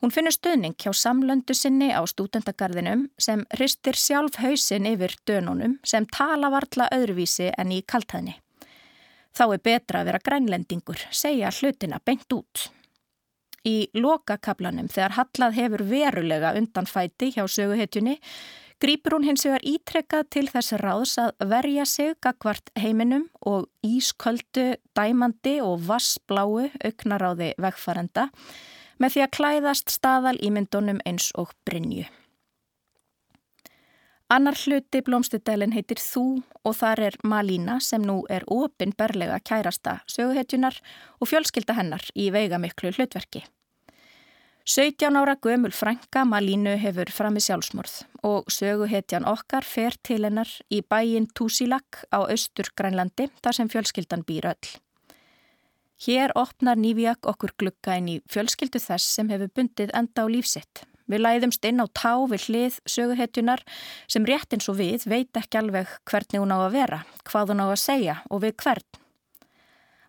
[0.01, 6.05] Hún finnur stuðning hjá samlöndu sinni á stúdendagarðinum sem hristir sjálf hausin yfir dönunum sem
[6.05, 8.37] tala varla öðruvísi en í kaltæðni.
[9.33, 12.69] Þá er betra að vera grænlendingur, segja hlutina beint út.
[13.67, 18.15] Í lokakablanum þegar Hallað hefur verulega undanfæti hjá söguhetjunni
[18.81, 24.77] grýpur hún hins vegar ítrekkað til þess ráðs að verja sig gagvart heiminum og ísköldu,
[24.95, 28.29] dæmandi og vassbláu auknaráði vegfarenda
[29.01, 32.05] með því að klæðast staðal í myndunum eins og Brynju.
[34.27, 40.81] Annar hluti blómstudælinn heitir Þú og þar er Malína sem nú er opinberlega kærasta söguhetjunar
[41.21, 43.45] og fjölskylda hennar í veigamiklu hlutverki.
[44.67, 50.49] 17 ára gömul frænka Malínu hefur fram í sjálfsmorð og söguhetjan okkar fer til hennar
[50.67, 54.73] í bæin Túsilak á austur Grænlandi þar sem fjölskyldan býr öll.
[56.03, 60.83] Hér opnar Nývijak okkur glukka inn í fjölskyldu þess sem hefur bundið enda á lífsitt.
[61.07, 63.63] Við læðumst inn á tá við hlið söguhetjunar
[64.11, 67.63] sem rétt eins og við veit ekki alveg hvernig hún á að vera, hvað hún
[67.63, 69.06] á að segja og við hvern.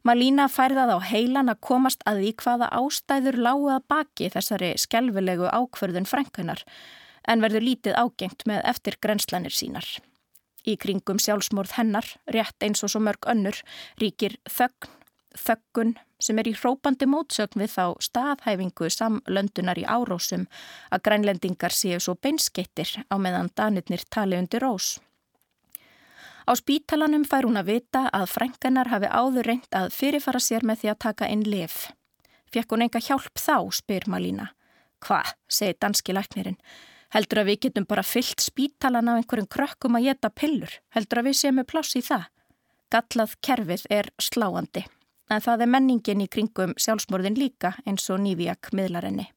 [0.07, 5.49] Malína færðað á heilan að komast að því hvaða ástæður lágu að baki þessari skjálfilegu
[5.51, 6.63] ákverðun frænkunar
[7.29, 9.89] en verður lítið ágengt með eftir grenslanir sínar.
[10.69, 13.59] Í kringum sjálfsmórð hennar, rétt eins og svo mörg önnur,
[14.01, 14.91] ríkir þögn,
[15.39, 20.47] þöggun sem er í hrópandi mótsögn við þá staðhæfingu samlöndunar í árósum
[20.91, 24.97] að grænlendingar séu svo beinskettir á meðan danirnir tali undir rós.
[26.49, 30.79] Á spítalanum fær hún að vita að frænkanar hafi áður reynd að fyrirfara sér með
[30.81, 31.91] því að taka inn lif.
[32.49, 34.47] Fekk hún enga hjálp þá, spyr Malína.
[35.05, 36.57] Hva, segir danski læknirinn.
[37.13, 40.73] Heldur að við getum bara fyllt spítalan á einhverjum krökkum að geta pillur.
[40.97, 42.25] Heldur að við séum með pláss í það.
[42.97, 44.87] Gallað kerfið er sláandi.
[45.29, 49.29] En það er menningin í kringum sjálfsmorðin líka eins og nývíak miðlarenni.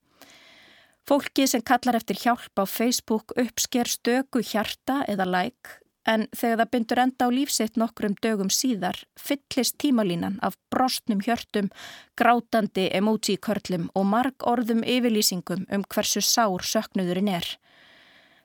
[1.04, 6.72] Fólkið sem kallar eftir hjálp á Facebook uppsker stöku hjarta eða like en þegar það
[6.74, 11.70] bindur enda á lífsitt nokkrum dögum síðar fyllist tímalínan af brostnum hjörtum,
[12.18, 17.46] grátandi emoji-körlum og marg orðum yfirlýsingum um hversu sár söknuðurinn er.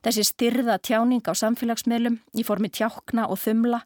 [0.04, 3.80] Þessi styrða tjáning á samfélagsmiðlum í formi tjákna og þumla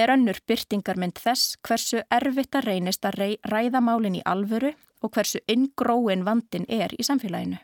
[0.00, 4.72] er önnur byrtingarmynd þess hversu erfitt að reynist að ræða málinn í alvöru
[5.04, 7.60] og hversu inngróin vandin er í samfélaginu.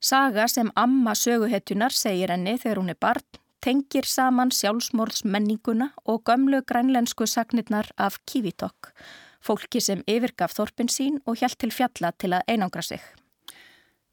[0.00, 3.24] Saga sem amma söguhetjunar segir henni þegar hún er barn
[3.66, 8.92] tengir saman sjálfsmorðsmenninguna og gömlu grænlensku sagnirnar af Kivitok,
[9.42, 13.02] fólki sem yfirgaf þorpin sín og hjælt til fjalla til að einangra sig.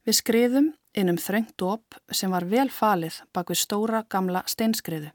[0.05, 5.13] Við skriðum innum þröngt op sem var vel falið bak við stóra gamla steinskriðu.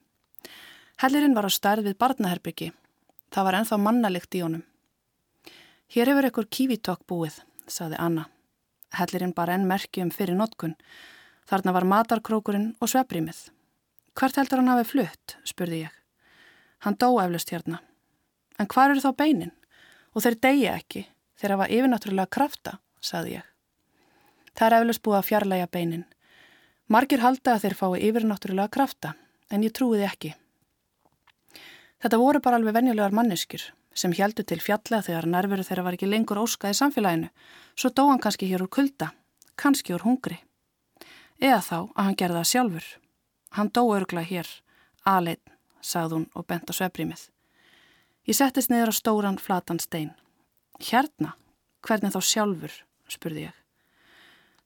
[1.03, 2.71] Hellirinn var á stærð við barnaherbyggi.
[3.35, 4.65] Það var enþá mannalikt í honum.
[5.91, 8.29] Hér hefur ekkur Kivitok búið, saði Anna.
[8.95, 10.79] Hellirinn bara enn merkjum fyrir notkun.
[11.51, 13.49] Þarna var matarkrókurinn og sveprímið.
[14.19, 15.95] Hvert heldur hann hafi flutt, spurði ég.
[16.83, 17.79] Hann dó eflust hérna.
[18.59, 19.55] En hvar eru þá beinin?
[20.15, 21.05] Og þeir deyja ekki,
[21.39, 23.47] þeir hafa yfirnáttúrulega krafta, saði ég.
[24.59, 26.05] Það er eflust búið að fjarlæga beinin.
[26.91, 29.15] Margir halda að þeir fái yfirnáttúrulega krafta,
[29.55, 30.35] en ég trúiði ekki.
[32.03, 36.09] Þetta voru bara alveg venjulegar manneskjur sem heldur til fjalla þegar nærveru þeirra var ekki
[36.11, 37.31] lengur óskað í samfélaginu,
[37.75, 39.11] svo dó hann kannski hér úr kulda,
[39.59, 40.39] kannski úr hungri.
[41.43, 42.87] Eða þá að hann gerða það sjálfur.
[43.57, 44.49] Hann dó örgla hér,
[45.09, 45.41] aðlein,
[45.81, 47.29] sagði hún og bent á svebrímið.
[48.29, 50.13] Ég settist niður á stóran flatan stein.
[50.85, 51.35] Hérna,
[51.87, 52.75] hvernig þá sjálfur,
[53.09, 53.55] spurði ég.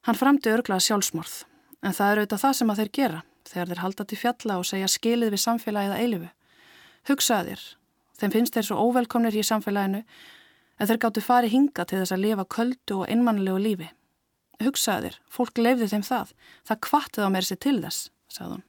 [0.03, 1.35] Hann framti örglaða sjálfsmorð,
[1.79, 4.67] en það er auðvitað það sem að þeir gera þegar þeir halda til fjalla og
[4.67, 6.29] segja skilið við samfélagið að eilifu.
[7.09, 7.63] Hugsaði þér,
[8.19, 12.23] þeim finnst þeir svo óvelkomnir í samfélaginu en þeir gáttu farið hinga til þess að
[12.25, 13.89] lifa köldu og innmannlegu lífi.
[14.63, 16.35] Hugsaði þér, fólk leifði þeim það,
[16.67, 18.65] það kvattið á mér sér til þess, sagði hún.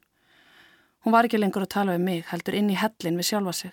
[1.05, 3.73] Hún var ekki lengur að tala um mig, heldur inn í hellin við sjálfa sig.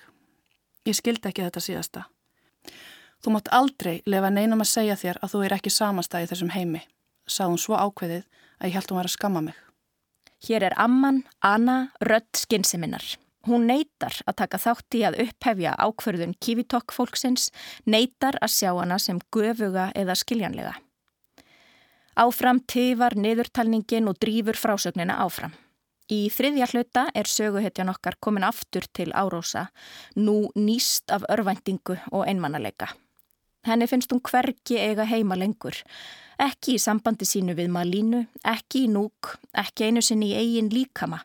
[0.83, 2.01] Ég skildi ekki þetta síðasta.
[3.23, 6.81] Þú mátt aldrei lefa neinum að segja þér að þú er ekki samastæði þessum heimi,
[7.29, 8.25] sað hún svo ákveðið
[8.59, 9.59] að ég held hún var að skamma mig.
[10.41, 13.05] Hér er amman, Anna, rödd skinsiminnar.
[13.47, 17.49] Hún neytar að taka þátt í að upphefja ákverðun kivitokk fólksins,
[17.85, 20.75] neytar að sjá hana sem göfuga eða skiljanlega.
[22.19, 25.53] Áfram tifar niðurtalningin og drýfur frásögnina áfram.
[26.11, 29.69] Í þriðja hluta er söguhetjan okkar komin aftur til Árósa,
[30.19, 32.89] nú nýst af örvæntingu og einmannalega.
[33.63, 35.77] Henni finnst hún hverki eiga heima lengur,
[36.41, 41.21] ekki í sambandi sínu við Malínu, ekki í núk, ekki einu sinni í eigin líkama,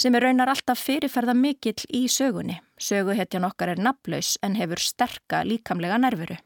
[0.00, 2.60] sem er raunar alltaf fyrirferða mikill í sögunni.
[2.80, 6.38] Söguhetjan okkar er naflaus en hefur sterka líkamlega nervuru.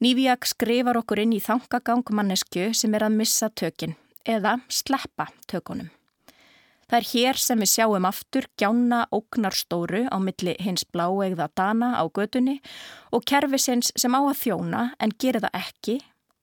[0.00, 5.90] Nývíak skrifar okkur inn í þangagangmannesku sem er að missa tökin eða sleppa tökunum.
[6.90, 12.02] Það er hér sem við sjáum aftur gjána ógnarstóru á milli hins bláegða dana á
[12.10, 12.56] gödunni
[13.14, 15.96] og kerfisins sem á að þjóna en gerir það ekki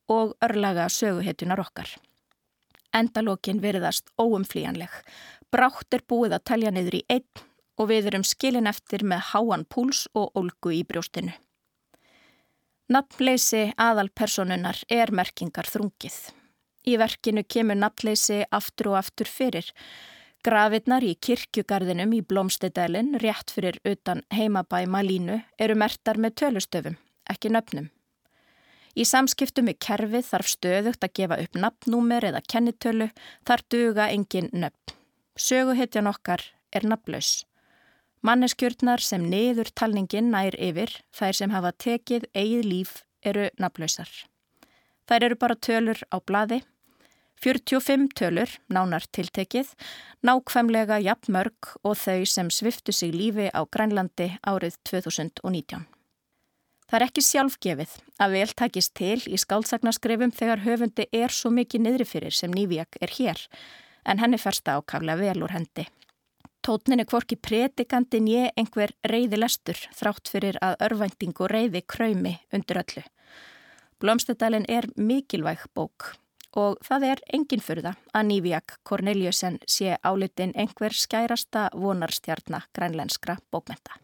[0.07, 1.91] og örlaga söguhetunar okkar.
[2.95, 4.93] Endalókin veriðast óumflíjanleg.
[5.51, 7.43] Brátt er búið að talja niður í einn
[7.75, 11.35] og við erum skilin eftir með háan púls og ólgu í brjóstinu.
[12.87, 16.21] Nafnleysi aðalpersonunar er merkingar þrungið.
[16.87, 19.75] Í verkinu kemur nafnleysi aftur og aftur fyrir
[20.47, 26.95] Grafirnar í kirkjugarðinum í Blómstedælin, rétt fyrir utan heimabæ Malínu, eru mertar með tölustöfum,
[27.27, 27.89] ekki nöfnum.
[28.95, 33.09] Í samskiptum með kerfið þarf stöðugt að gefa upp nafnúmer eða kennitölu,
[33.43, 34.95] þar duga engin nöfn.
[35.35, 37.43] Söguhetjan okkar er nafnlaus.
[38.23, 44.07] Manneskjörnar sem niður talningin nær yfir, þær sem hafa tekið eigið líf, eru nafnlausar.
[45.11, 46.63] Þær eru bara tölur á bladi
[47.37, 49.69] 45 tölur, nánar tiltekið,
[50.25, 55.85] nákvæmlega jafnmörg og þau sem sviftu sig lífi á Grænlandi árið 2019.
[56.87, 61.83] Það er ekki sjálfgefið að vel takist til í skálsagnaskrifum þegar höfundi er svo mikið
[61.83, 63.41] niðri fyrir sem Nývíak er hér,
[64.07, 65.85] en henni fersta ákaflega vel úr hendi.
[66.65, 72.39] Tótnin er kvorki pretikandin ég einhver reyði lestur þrátt fyrir að örvænting og reyði kræmi
[72.55, 73.03] undir öllu.
[74.01, 76.15] Blómstedalinn er mikilvæg bók
[76.57, 83.99] og það er engin fyrða að Nývíak Corneliusen sé álitin einhver skærasta vonarstjarnar grænlenskra bókmenta.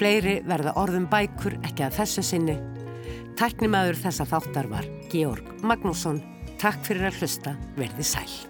[0.00, 2.56] Fleiri verða orðum bækur ekki að þessu sinni.
[3.36, 6.22] Tæknimaður þessa þáttar var Georg Magnússon.
[6.60, 8.49] Takk fyrir að hlusta, verði sæl.